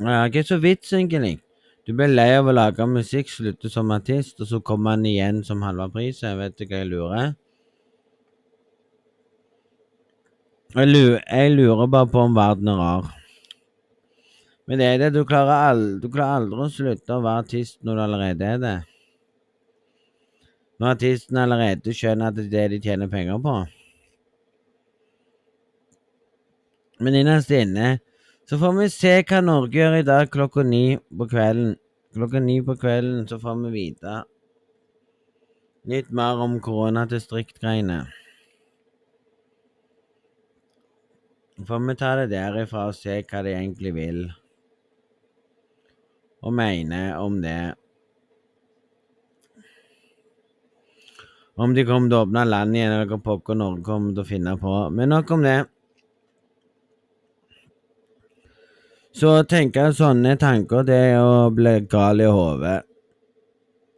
Ja, 0.03 0.25
ikke 0.27 0.43
så 0.45 0.59
vits, 0.61 0.91
egentlig. 0.93 1.37
Du 1.87 1.93
blir 1.95 2.09
lei 2.11 2.33
av 2.35 2.49
å 2.51 2.51
lage 2.51 2.83
musikk, 2.91 3.29
slutte 3.31 3.69
som 3.71 3.93
artist, 3.95 4.41
og 4.43 4.49
så 4.49 4.57
kommer 4.59 4.97
han 4.97 5.05
igjen 5.07 5.37
som 5.47 5.61
halva 5.63 5.85
pris. 5.93 6.17
Jeg 6.19 6.35
vet 6.35 6.59
ikke 6.59 6.73
hva 6.73 6.81
jeg 6.81 6.89
lurer. 6.91 7.29
Jeg 10.75 10.89
lurer, 10.89 11.21
jeg 11.23 11.53
lurer 11.53 11.87
bare 11.93 12.09
på 12.11 12.25
om 12.27 12.35
verden 12.35 12.73
er 12.73 12.81
rar. 12.81 13.07
Men 14.67 14.81
det 14.81 14.89
er 14.89 14.99
det, 14.99 15.09
du 15.15 15.21
klarer, 15.23 15.69
aldri, 15.69 15.93
du 16.03 16.09
klarer 16.11 16.41
aldri 16.41 16.65
å 16.65 16.73
slutte 16.75 17.15
å 17.15 17.23
være 17.23 17.45
artist 17.45 17.79
når 17.87 17.95
du 17.95 18.03
allerede 18.03 18.49
er 18.51 18.59
det. 18.65 18.75
Når 20.77 20.91
artisten 20.91 21.39
allerede 21.39 21.95
skjønner 21.95 22.33
at 22.33 22.35
det 22.35 22.49
er 22.49 22.51
det 22.51 22.65
de 22.75 22.81
tjener 22.83 23.07
penger 23.15 23.39
på. 23.47 23.55
Men 26.99 27.15
innerst 27.21 27.55
inne 27.55 27.95
så 28.47 28.57
får 28.59 28.73
vi 28.77 28.87
se 28.93 29.13
hva 29.27 29.41
Norge 29.43 29.75
gjør 29.75 29.99
i 29.99 30.07
dag 30.07 30.29
klokka 30.31 30.63
ni 30.63 30.97
på 30.97 31.27
kvelden. 31.27 31.75
Klokka 32.15 32.39
ni 32.39 32.61
på 32.63 32.77
kvelden 32.79 33.27
så 33.27 33.39
får 33.41 33.61
vi 33.65 33.73
vite 33.75 34.21
litt 35.87 36.09
mer 36.11 36.39
om 36.43 36.57
koronadistriktgreiene. 36.63 38.01
Får 41.67 41.83
vi 41.87 41.95
ta 41.97 42.11
det 42.19 42.27
derifra 42.33 42.89
og 42.91 42.95
se 42.97 43.21
hva 43.23 43.41
de 43.45 43.53
egentlig 43.55 43.93
vil, 43.95 44.19
og 46.43 46.53
mener 46.53 47.15
om 47.17 47.39
det. 47.41 47.73
Om 51.57 51.73
de 51.73 51.87
kommer 51.87 52.11
til 52.11 52.19
å 52.19 52.25
åpne 52.27 52.43
landet 52.45 52.77
igjen, 52.77 52.93
eller 52.93 53.09
hva 53.09 53.17
pokker 53.31 53.57
Norge 53.57 53.81
kommer 53.87 54.13
til 54.13 54.21
å 54.21 54.29
finne 54.29 54.53
på. 54.61 54.75
Men 54.93 55.15
nok 55.15 55.33
om 55.33 55.47
det. 55.47 55.57
Så 59.17 59.31
å 59.33 59.45
tenke 59.49 59.87
sånne 59.97 60.35
tanker, 60.37 60.83
det 60.85 60.97
er 61.07 61.23
å 61.25 61.47
bli 61.49 61.71
gal 61.89 62.21
i 62.21 62.27
hodet. 62.29 62.83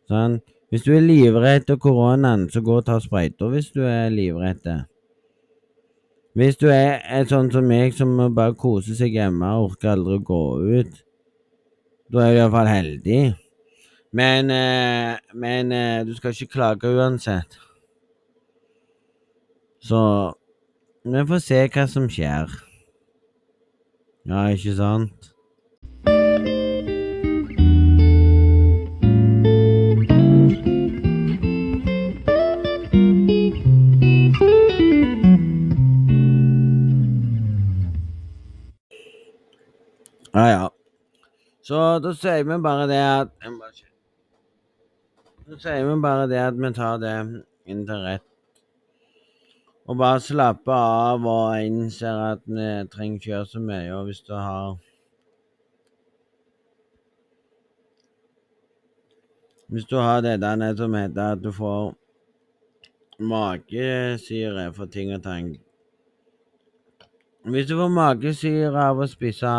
Sånn. 0.08 0.38
Hvis 0.72 0.86
du 0.86 0.94
er 0.94 1.04
livredd 1.04 1.72
koronaen, 1.82 2.46
så 2.54 2.62
gå 2.64 2.78
og 2.80 2.86
ta 2.88 3.00
sprøyter 3.02 3.50
hvis 3.52 3.72
du 3.74 3.82
er 3.90 4.14
livredd. 4.14 4.70
Hvis 6.38 6.60
du 6.62 6.70
er, 6.70 7.02
er 7.04 7.26
sånn 7.28 7.50
som 7.52 7.68
meg, 7.68 7.98
som 7.98 8.14
bare 8.38 8.56
koser 8.56 8.96
seg 8.96 9.18
hjemme 9.18 9.50
og 9.58 9.74
orker 9.74 9.96
aldri 9.96 10.20
å 10.20 10.24
gå 10.30 10.44
ut, 10.78 11.02
da 12.14 12.24
er 12.24 12.38
du 12.38 12.40
iallfall 12.44 12.70
heldig. 12.70 13.20
Men, 14.16 14.54
eh, 14.54 15.18
men 15.34 15.76
eh, 15.76 16.06
du 16.08 16.14
skal 16.16 16.32
ikke 16.32 16.54
klage 16.54 16.94
uansett. 16.96 17.60
Så 19.84 20.00
vi 21.04 21.28
får 21.28 21.44
se 21.44 21.62
hva 21.76 21.88
som 21.90 22.08
skjer. 22.14 22.69
Ja, 24.26 24.48
ikke 24.48 24.76
sant? 24.76 25.34
Ja, 40.34 40.50
ja. 40.50 40.70
Så 41.62 42.00
da 42.04 42.14
sier 42.14 42.44
vi 42.44 42.58
bare 42.64 42.88
det 42.88 43.00
at 43.02 43.32
Da 45.50 45.58
sier 45.58 45.86
vi 45.88 46.02
bare 46.02 46.28
det 46.30 46.42
at 46.44 46.58
vi 46.58 46.74
tar 46.74 46.98
det 47.02 47.14
inn 47.66 47.86
til 47.88 48.06
rett. 48.06 48.29
Og 49.90 49.98
bare 49.98 50.20
slappe 50.22 50.74
av 50.76 51.24
og 51.26 51.64
innser 51.66 52.20
at 52.28 52.44
vi 52.46 52.68
trenger 52.94 53.16
ikke 53.18 53.32
gjøre 53.32 53.48
så 53.50 53.62
mye. 53.64 53.88
Og 53.98 54.04
hvis 54.10 54.22
du 54.28 54.36
har 54.38 54.78
Hvis 59.70 59.86
du 59.86 59.96
har 59.98 60.22
det 60.22 60.42
der 60.42 60.76
som 60.76 60.94
heter 60.94 61.32
at 61.32 61.44
du 61.44 61.52
får 61.52 61.94
magesyre 63.20 64.74
for 64.74 64.86
ting 64.86 65.14
og 65.14 65.24
tang 65.24 65.60
Hvis 67.44 67.68
du 67.68 67.76
får 67.78 67.90
magesyre 67.94 68.86
av 68.90 68.98
å 68.98 69.08
spise 69.08 69.52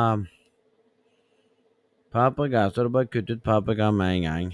paprika, 2.10 2.70
så 2.70 2.80
er 2.80 2.88
det 2.88 2.92
bare 2.92 3.06
å 3.06 3.12
kutte 3.14 3.38
ut 3.38 3.42
paprika 3.42 3.90
med 3.90 4.16
en 4.16 4.26
gang. 4.26 4.50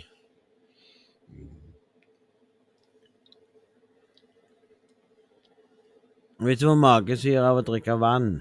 Hvis 6.37 6.61
du 6.61 6.67
får 6.69 6.77
magesyre 6.81 7.45
av 7.49 7.63
å 7.63 7.65
drikke 7.65 7.97
vann 8.01 8.37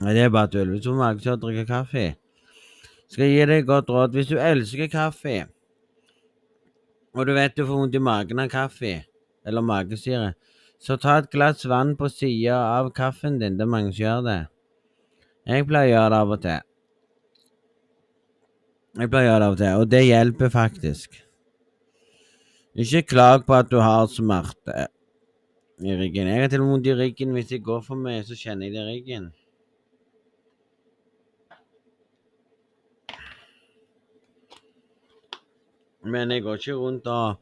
det 0.00 0.20
er 0.20 0.30
bare 0.32 0.50
tull. 0.50 0.72
Hvis 0.72 0.82
du 0.84 0.90
får 0.90 1.00
magesyre 1.00 1.34
av 1.34 1.38
å 1.38 1.46
drikke 1.46 1.66
kaffe 1.68 2.04
Skal 3.12 3.24
jeg 3.28 3.34
gi 3.34 3.44
deg 3.50 3.62
et 3.62 3.68
godt 3.68 3.92
råd. 3.92 4.16
Hvis 4.16 4.30
du 4.30 4.38
elsker 4.40 4.88
kaffe, 4.90 5.34
og 7.14 7.28
du 7.28 7.34
vet 7.36 7.54
du 7.54 7.62
får 7.62 7.76
vondt 7.78 7.94
i 7.94 8.02
magen 8.02 8.40
av 8.42 8.48
kaffe 8.50 8.94
eller 9.46 9.62
magesyre, 9.62 10.32
så 10.80 10.96
ta 11.00 11.18
et 11.20 11.30
glass 11.30 11.62
vann 11.68 11.94
på 11.96 12.08
sida 12.10 12.56
av 12.74 12.90
kaffen 12.96 13.38
din. 13.38 13.58
Det 13.58 13.64
er 13.64 13.70
mange 13.70 13.92
som 13.92 14.02
gjør 14.02 14.24
det. 14.26 14.38
Jeg 15.46 15.68
pleier 15.68 15.92
å 15.92 15.92
gjøre 15.92 16.10
det 16.10 16.22
av 16.24 16.32
og 16.34 16.42
til. 16.42 16.66
Jeg 18.98 19.12
pleier 19.12 19.28
å 19.28 19.30
gjøre 19.30 19.44
det 19.44 19.46
av 19.46 19.54
og 19.54 19.62
til, 19.62 19.84
og 19.84 19.92
det 19.92 20.02
hjelper 20.08 20.52
faktisk. 20.56 21.20
Ikke 22.74 23.04
klag 23.14 23.46
på 23.46 23.54
at 23.54 23.70
du 23.70 23.78
har 23.78 24.08
smerte 24.10 24.88
i 25.82 25.94
ryggen. 25.98 26.28
Jeg 26.28 26.40
har 26.40 26.48
til 26.48 26.60
og 26.60 26.66
med 26.66 26.72
vondt 26.72 26.86
i 26.86 26.94
ryggen 26.94 27.32
hvis 27.34 27.52
jeg 27.52 27.64
går 27.64 27.80
for 27.82 27.98
mye, 27.98 28.22
så 28.26 28.36
kjenner 28.38 28.68
jeg 28.68 28.74
det 28.76 28.84
i 28.84 28.92
ryggen. 28.92 29.32
Men 36.04 36.30
jeg 36.30 36.44
går 36.44 36.60
ikke 36.60 36.76
rundt 36.76 37.06
og 37.08 37.36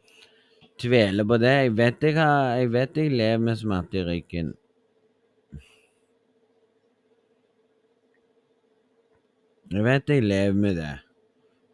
tveler 0.78 1.26
på 1.26 1.38
det. 1.42 1.54
Jeg 1.66 1.76
vet 1.76 2.04
jeg, 2.06 2.14
har, 2.14 2.54
jeg, 2.56 2.72
vet 2.72 2.96
jeg 2.96 3.10
lever 3.10 3.40
med 3.42 3.56
smerte 3.58 3.98
i 3.98 4.04
ryggen. 4.06 4.52
Jeg 9.72 9.84
vet 9.84 10.14
jeg 10.14 10.22
lever 10.22 10.56
med 10.64 10.78
det. 10.78 10.94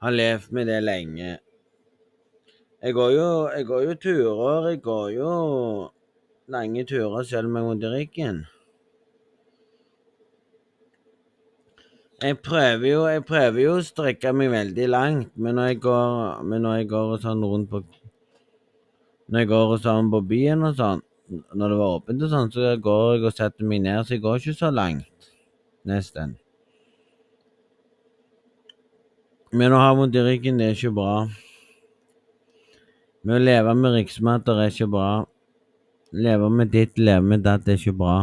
Har 0.03 0.15
levd 0.15 0.51
med 0.55 0.67
det 0.71 0.81
lenge. 0.83 1.31
Jeg 2.83 2.95
går 2.95 3.11
jo, 3.11 3.29
jeg 3.51 3.67
går 3.67 3.81
jo 3.83 3.95
turer. 3.95 4.69
Jeg 4.71 4.83
går 4.83 5.09
jo 5.11 5.31
lange 6.49 6.85
turer 6.89 7.27
selv 7.29 7.53
jeg 7.53 7.65
vondt 7.67 7.85
i 7.85 7.91
ryggen. 7.93 8.39
Jeg 12.23 12.39
prøver 12.43 12.87
jo 12.89 13.03
jeg 13.07 13.25
prøver 13.29 13.61
jo 13.63 13.75
å 13.79 13.85
strekke 13.87 14.33
meg 14.35 14.51
veldig 14.51 14.89
langt, 14.91 15.31
men 15.37 15.55
når 15.55 15.69
jeg 15.73 15.81
går, 15.85 16.41
når 16.51 16.81
jeg 16.81 16.89
går 16.91 17.13
sånn 17.23 17.45
rundt 17.47 17.71
på 17.71 17.85
Når 19.29 19.43
jeg 19.43 19.49
går 19.49 19.77
sånn 19.85 20.11
på 20.11 20.23
byen 20.25 20.65
og 20.65 20.77
sånn, 20.79 21.03
når 21.29 21.69
det 21.69 21.77
var 21.79 21.97
åpent 21.99 22.23
og 22.25 22.31
sånn, 22.33 22.53
så 22.53 22.77
går 22.81 23.03
jeg 23.15 23.25
og 23.29 23.35
setter 23.37 23.67
meg 23.69 23.83
ned, 23.85 24.07
så 24.07 24.15
jeg 24.15 24.23
går 24.25 24.39
ikke 24.41 24.55
så 24.57 24.71
langt. 24.73 25.29
Nesten. 25.85 26.39
Men 29.53 29.77
å 29.77 29.83
ha 29.83 29.93
vondt 29.97 30.17
i 30.17 30.25
ryggen, 30.25 30.57
det 30.57 30.71
er 30.71 30.79
ikke 30.79 30.95
bra. 30.97 31.13
Men 33.21 33.37
å 33.37 33.45
leve 33.45 33.75
med 33.77 33.99
riksmatter 33.99 34.63
er 34.65 34.73
ikke 34.73 34.89
bra. 34.97 35.11
Leve 36.13 36.51
med 36.51 36.71
ditt, 36.73 36.99
leve 36.99 37.23
med 37.23 37.45
datt, 37.45 37.67
det 37.67 37.75
er 37.75 37.81
ikke 37.83 37.99
bra. 37.99 38.17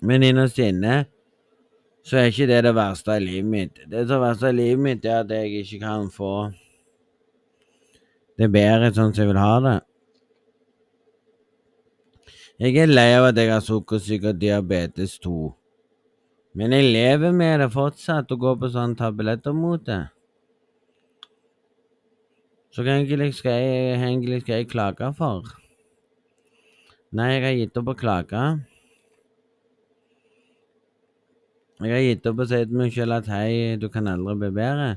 Men 0.00 0.22
innerst 0.22 0.60
inne 0.62 1.02
så 2.06 2.16
er 2.16 2.30
ikke 2.30 2.46
det 2.48 2.62
det 2.64 2.72
verste 2.76 3.18
i 3.18 3.24
livet 3.24 3.50
mitt. 3.52 3.82
Det 3.90 4.06
som 4.06 4.16
er 4.16 4.24
verste 4.30 4.48
i 4.48 4.56
livet 4.56 4.80
mitt, 4.80 5.04
er 5.04 5.26
at 5.26 5.34
jeg 5.34 5.60
ikke 5.60 5.82
kan 5.82 6.08
få 6.14 6.32
det 8.38 8.48
bedre 8.54 8.92
sånn 8.94 9.12
som 9.12 9.24
jeg 9.24 9.32
vil 9.32 9.42
ha 9.42 9.54
det. 9.66 9.78
Jeg 12.58 12.76
er 12.82 12.90
lei 12.90 13.10
av 13.14 13.28
at 13.28 13.38
jeg 13.38 13.52
har 13.52 13.62
sukkersyke 13.62 14.32
og 14.32 14.38
diabetes 14.40 15.18
2. 15.22 15.34
Men 16.58 16.72
jeg 16.74 16.88
lever 16.94 17.34
med 17.34 17.60
det 17.60 17.68
fortsatt 17.74 18.32
og 18.34 18.40
går 18.40 18.56
på 18.62 18.70
sånne 18.72 18.98
tabletter 18.98 19.54
mot 19.54 19.84
det. 19.84 20.06
Så 22.74 22.84
hva 22.84 22.98
egentlig 22.98 23.32
skal 23.38 23.62
jeg, 23.62 23.96
egentlig 23.96 24.42
skal 24.42 24.60
jeg 24.60 24.68
klage 24.68 25.08
for? 25.16 25.46
Nei, 27.16 27.30
jeg 27.32 27.44
har 27.46 27.56
gitt 27.56 27.78
opp 27.80 27.94
å 27.94 27.96
klage. 27.96 28.42
Jeg 31.78 31.94
har 31.94 32.02
gitt 32.04 32.26
opp 32.28 32.42
å 32.42 32.48
si 32.50 32.58
til 32.58 32.80
meg 32.80 32.92
selv 32.92 33.16
at 33.20 33.30
hei, 33.32 33.76
du 33.80 33.88
kan 33.92 34.10
aldri 34.10 34.34
bli 34.42 34.50
bedre. 34.60 34.96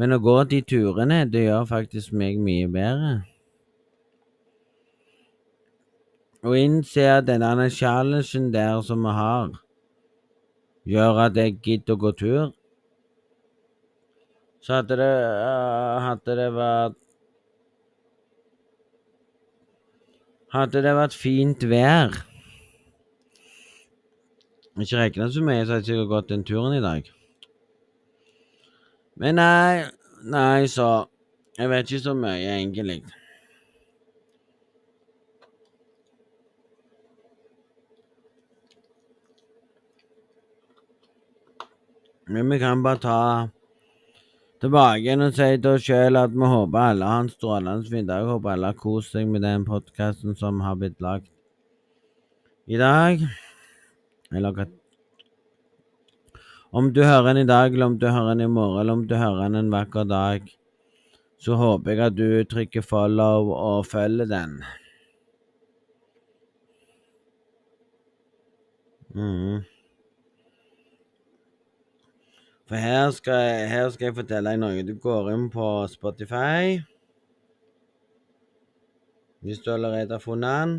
Men 0.00 0.16
å 0.16 0.20
gå 0.22 0.36
de 0.48 0.60
turene, 0.64 1.24
det 1.28 1.46
gjør 1.46 1.68
faktisk 1.68 2.12
meg 2.16 2.40
mye 2.40 2.68
bedre. 2.72 3.14
Å 6.46 6.52
innse 6.56 7.04
at 7.10 7.26
denne 7.26 7.68
challengen 7.74 8.52
der 8.54 8.80
som 8.86 9.02
vi 9.04 9.14
har, 9.16 9.56
gjør 10.86 11.24
at 11.26 11.40
jeg 11.40 11.56
gidder 11.64 11.96
å 11.96 12.02
gå 12.04 12.12
tur. 12.20 12.52
Så 14.66 14.74
hadde 14.74 14.96
det, 14.98 15.12
hadde 16.02 16.34
det 16.34 16.46
vært 16.50 16.94
Hadde 20.50 20.82
det 20.82 20.94
vært 20.96 21.14
fint 21.14 21.66
vær 21.70 22.16
Ikke 24.74 24.98
regna 24.98 25.28
så 25.30 25.44
mye, 25.46 25.62
så 25.62 25.76
hadde 25.76 25.84
jeg 25.84 25.92
sikkert 25.92 26.10
gått 26.10 26.32
den 26.32 26.42
turen 26.48 26.74
i 26.74 26.82
dag. 26.82 27.06
Men 29.14 29.38
nei, 29.38 29.86
nei, 30.34 30.66
så 30.66 31.06
Jeg 31.56 31.70
vet 31.70 31.86
ikke 31.86 32.02
så 32.08 32.18
mye, 32.18 32.58
egentlig. 32.58 33.04
Men 42.26 42.50
vi 42.50 42.58
kan 42.58 42.82
bare 42.82 42.98
ta 43.06 43.20
tilbake 44.62 45.02
igjen 45.02 45.24
og 45.26 45.34
si 45.36 45.48
til 45.56 45.70
oss 45.76 45.84
sjøl 45.86 46.18
at 46.20 46.32
vi 46.34 46.48
håper 46.52 46.82
alle 46.82 47.10
har 47.10 47.24
en 47.24 47.32
strålende 47.32 47.90
fin 47.90 48.08
dag. 48.08 48.26
Håper 48.28 48.54
alle 48.54 48.72
har 48.72 48.78
kost 48.80 49.16
seg 49.16 49.28
med 49.30 49.44
den 49.44 49.66
podkasten 49.68 50.36
som 50.38 50.62
har 50.64 50.78
blitt 50.80 51.02
lagd 51.04 51.28
i 52.66 52.80
dag. 52.80 53.22
Eller 54.32 54.56
hva 54.56 54.66
Om 56.76 56.90
du 56.92 57.02
hører 57.04 57.30
den 57.30 57.44
i 57.44 57.48
dag, 57.48 57.72
eller 57.72 57.86
om 57.86 57.98
du 57.98 58.08
hører 58.10 58.34
den 58.34 58.48
i 58.48 58.52
morgen, 58.52 58.80
eller 58.80 58.92
om 58.92 59.06
du 59.06 59.14
hører 59.16 59.46
den 59.46 59.54
en 59.60 59.70
vakker 59.72 60.04
dag, 60.04 60.50
så 61.38 61.56
håper 61.56 61.92
jeg 61.92 62.00
at 62.04 62.16
du 62.16 62.44
trykker 62.50 62.84
follow 62.84 63.52
og 63.54 63.86
følger 63.86 64.28
den. 64.28 64.58
Mm. 69.16 69.62
For 72.66 72.76
her 72.82 73.10
skal, 73.14 73.34
jeg, 73.34 73.68
her 73.70 73.90
skal 73.94 74.08
jeg 74.08 74.16
fortelle 74.16 74.50
deg 74.50 74.58
noe. 74.58 74.82
Du 74.82 74.96
går 74.98 75.30
inn 75.30 75.46
på 75.54 75.66
Spotify. 75.86 76.80
Hvis 79.46 79.62
du 79.62 79.70
allerede 79.70 80.16
har 80.16 80.22
funnet 80.24 80.50
den. 80.64 80.74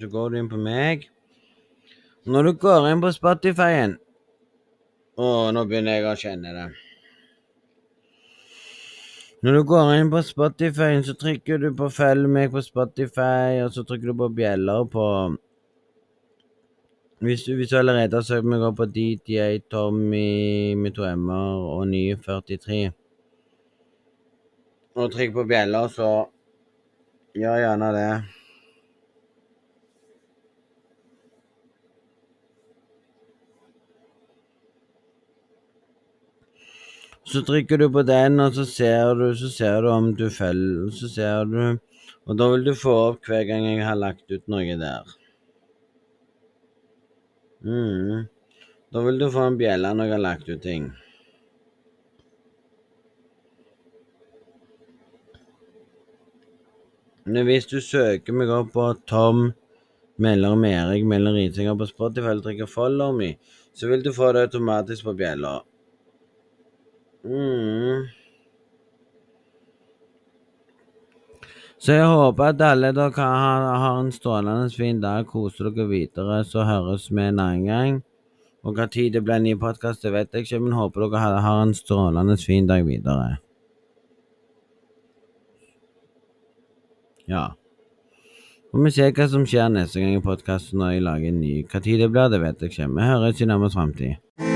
Så 0.00 0.08
går 0.08 0.32
du 0.32 0.38
inn 0.40 0.48
på 0.48 0.56
meg. 0.56 1.04
Når 2.24 2.48
du 2.48 2.52
går 2.64 2.88
inn 2.88 3.04
på 3.04 3.12
Spotify-en 3.12 3.98
Å, 5.20 5.26
nå 5.52 5.62
begynner 5.68 6.00
jeg 6.00 6.06
å 6.08 6.16
kjenne 6.18 6.54
det. 6.56 6.68
Når 9.44 9.58
du 9.58 9.62
går 9.68 9.92
inn 9.98 10.10
på 10.10 10.22
Spotify, 10.24 10.96
så 11.04 11.12
trykker 11.20 11.60
du 11.60 11.68
på 11.76 11.92
'følg 11.92 12.26
meg' 12.26 12.50
på 12.50 12.64
Spotify, 12.64 13.60
og 13.60 13.76
så 13.76 13.84
trykker 13.84 14.10
du 14.10 14.16
på 14.24 14.32
bjeller 14.40 14.88
på 14.88 15.04
hvis 17.24 17.46
hvis 17.46 17.70
du 17.70 17.78
allerede 17.78 18.16
har 18.20 18.26
søkt 18.26 18.46
meg 18.48 18.62
opp 18.64 18.76
på 18.80 18.86
DJ 18.90 19.58
Tommy 19.70 20.74
med 20.78 20.94
to 20.96 21.06
m-er 21.08 21.64
og 21.74 21.88
943 21.88 22.92
og 24.94 25.10
trykk 25.10 25.32
på 25.34 25.44
bjella, 25.50 25.80
så 25.90 26.08
gjør 27.34 27.60
gjerne 27.64 27.90
det. 27.96 28.10
Så 37.24 37.40
trykker 37.42 37.80
du 37.80 37.88
på 37.90 38.04
den, 38.06 38.38
og 38.44 38.54
så 38.54 38.66
ser 38.68 39.14
du, 39.18 39.26
så 39.34 39.48
ser 39.50 39.80
du 39.82 39.88
om 39.90 40.12
du 40.14 40.28
følger 40.30 40.90
Så 40.92 41.08
ser 41.08 41.48
du 41.50 41.78
Og 42.26 42.38
da 42.38 42.48
vil 42.52 42.64
du 42.64 42.74
få 42.78 42.94
opp 43.08 43.26
hver 43.26 43.42
gang 43.48 43.66
jeg 43.66 43.84
har 43.84 43.98
lagt 43.98 44.30
ut 44.30 44.46
noe 44.48 44.76
der. 44.80 45.23
Mm. 47.64 48.26
Da 48.92 49.02
vil 49.02 49.18
du 49.18 49.30
få 49.32 49.48
en 49.48 49.58
bjelle 49.58 49.90
når 49.96 50.10
jeg 50.10 50.14
har 50.14 50.22
lagt 50.22 50.48
ut 50.48 50.62
ting. 50.62 50.90
Men 57.24 57.46
hvis 57.48 57.66
du 57.70 57.78
søker 57.80 58.36
meg 58.36 58.50
opp 58.52 58.74
på 58.74 58.90
Tom 59.08 59.46
Melder 60.20 60.58
med 60.60 60.74
Erik 60.76 61.06
Melder 61.08 61.34
Ritinger 61.34 61.78
på 61.80 61.88
Spotify 61.88 62.30
eller 62.30 62.44
trykker 62.44 62.68
'follow 62.70 63.16
me', 63.16 63.38
så 63.74 63.88
vil 63.88 64.04
du 64.04 64.12
få 64.12 64.32
det 64.32 64.42
automatisk 64.46 65.04
på 65.04 65.16
bjella. 65.16 65.62
Mm. 67.24 68.04
Så 71.78 71.92
jeg 71.92 72.06
håper 72.06 72.52
at 72.52 72.62
alle 72.64 72.92
dere 72.96 73.10
har, 73.28 73.64
har 73.82 74.00
en 74.00 74.12
strålende 74.14 74.70
fin 74.72 75.00
dag, 75.02 75.26
koser 75.26 75.70
dere 75.70 75.88
videre, 75.90 76.42
så 76.46 76.64
høres 76.68 77.10
vi 77.10 77.22
en 77.22 77.40
annen 77.42 77.66
gang. 77.68 78.02
Og 78.64 78.78
hva 78.78 78.86
tid 78.88 79.12
det 79.12 79.24
blir 79.24 79.36
en 79.36 79.44
ny 79.44 79.56
podkast, 79.60 80.04
det 80.06 80.14
vet 80.14 80.32
jeg 80.32 80.46
ikke, 80.46 80.62
men 80.64 80.78
håper 80.78 81.04
dere 81.04 81.20
har, 81.20 81.40
har 81.44 81.64
en 81.64 81.74
strålende 81.76 82.38
fin 82.40 82.70
dag 82.70 82.86
videre. 82.86 83.36
Ja. 87.28 87.50
Får 88.72 88.84
vi 88.84 88.90
se 88.94 89.12
hva 89.16 89.28
som 89.30 89.44
skjer 89.48 89.68
neste 89.72 90.00
gang 90.00 90.16
i 90.16 90.24
podkasten 90.24 90.80
når 90.80 90.96
jeg 90.96 91.06
lager 91.06 91.30
en 91.30 91.40
ny. 91.44 91.54
Hva 91.68 91.84
tid 91.84 92.00
det 92.02 92.10
blir, 92.14 92.32
det 92.32 92.42
vet 92.42 92.64
jeg 92.64 92.74
ikke. 92.74 92.90
Vi 92.96 93.12
høres 93.12 93.40
i 93.40 93.50
nærmest 93.50 93.80
framtid. 93.80 94.53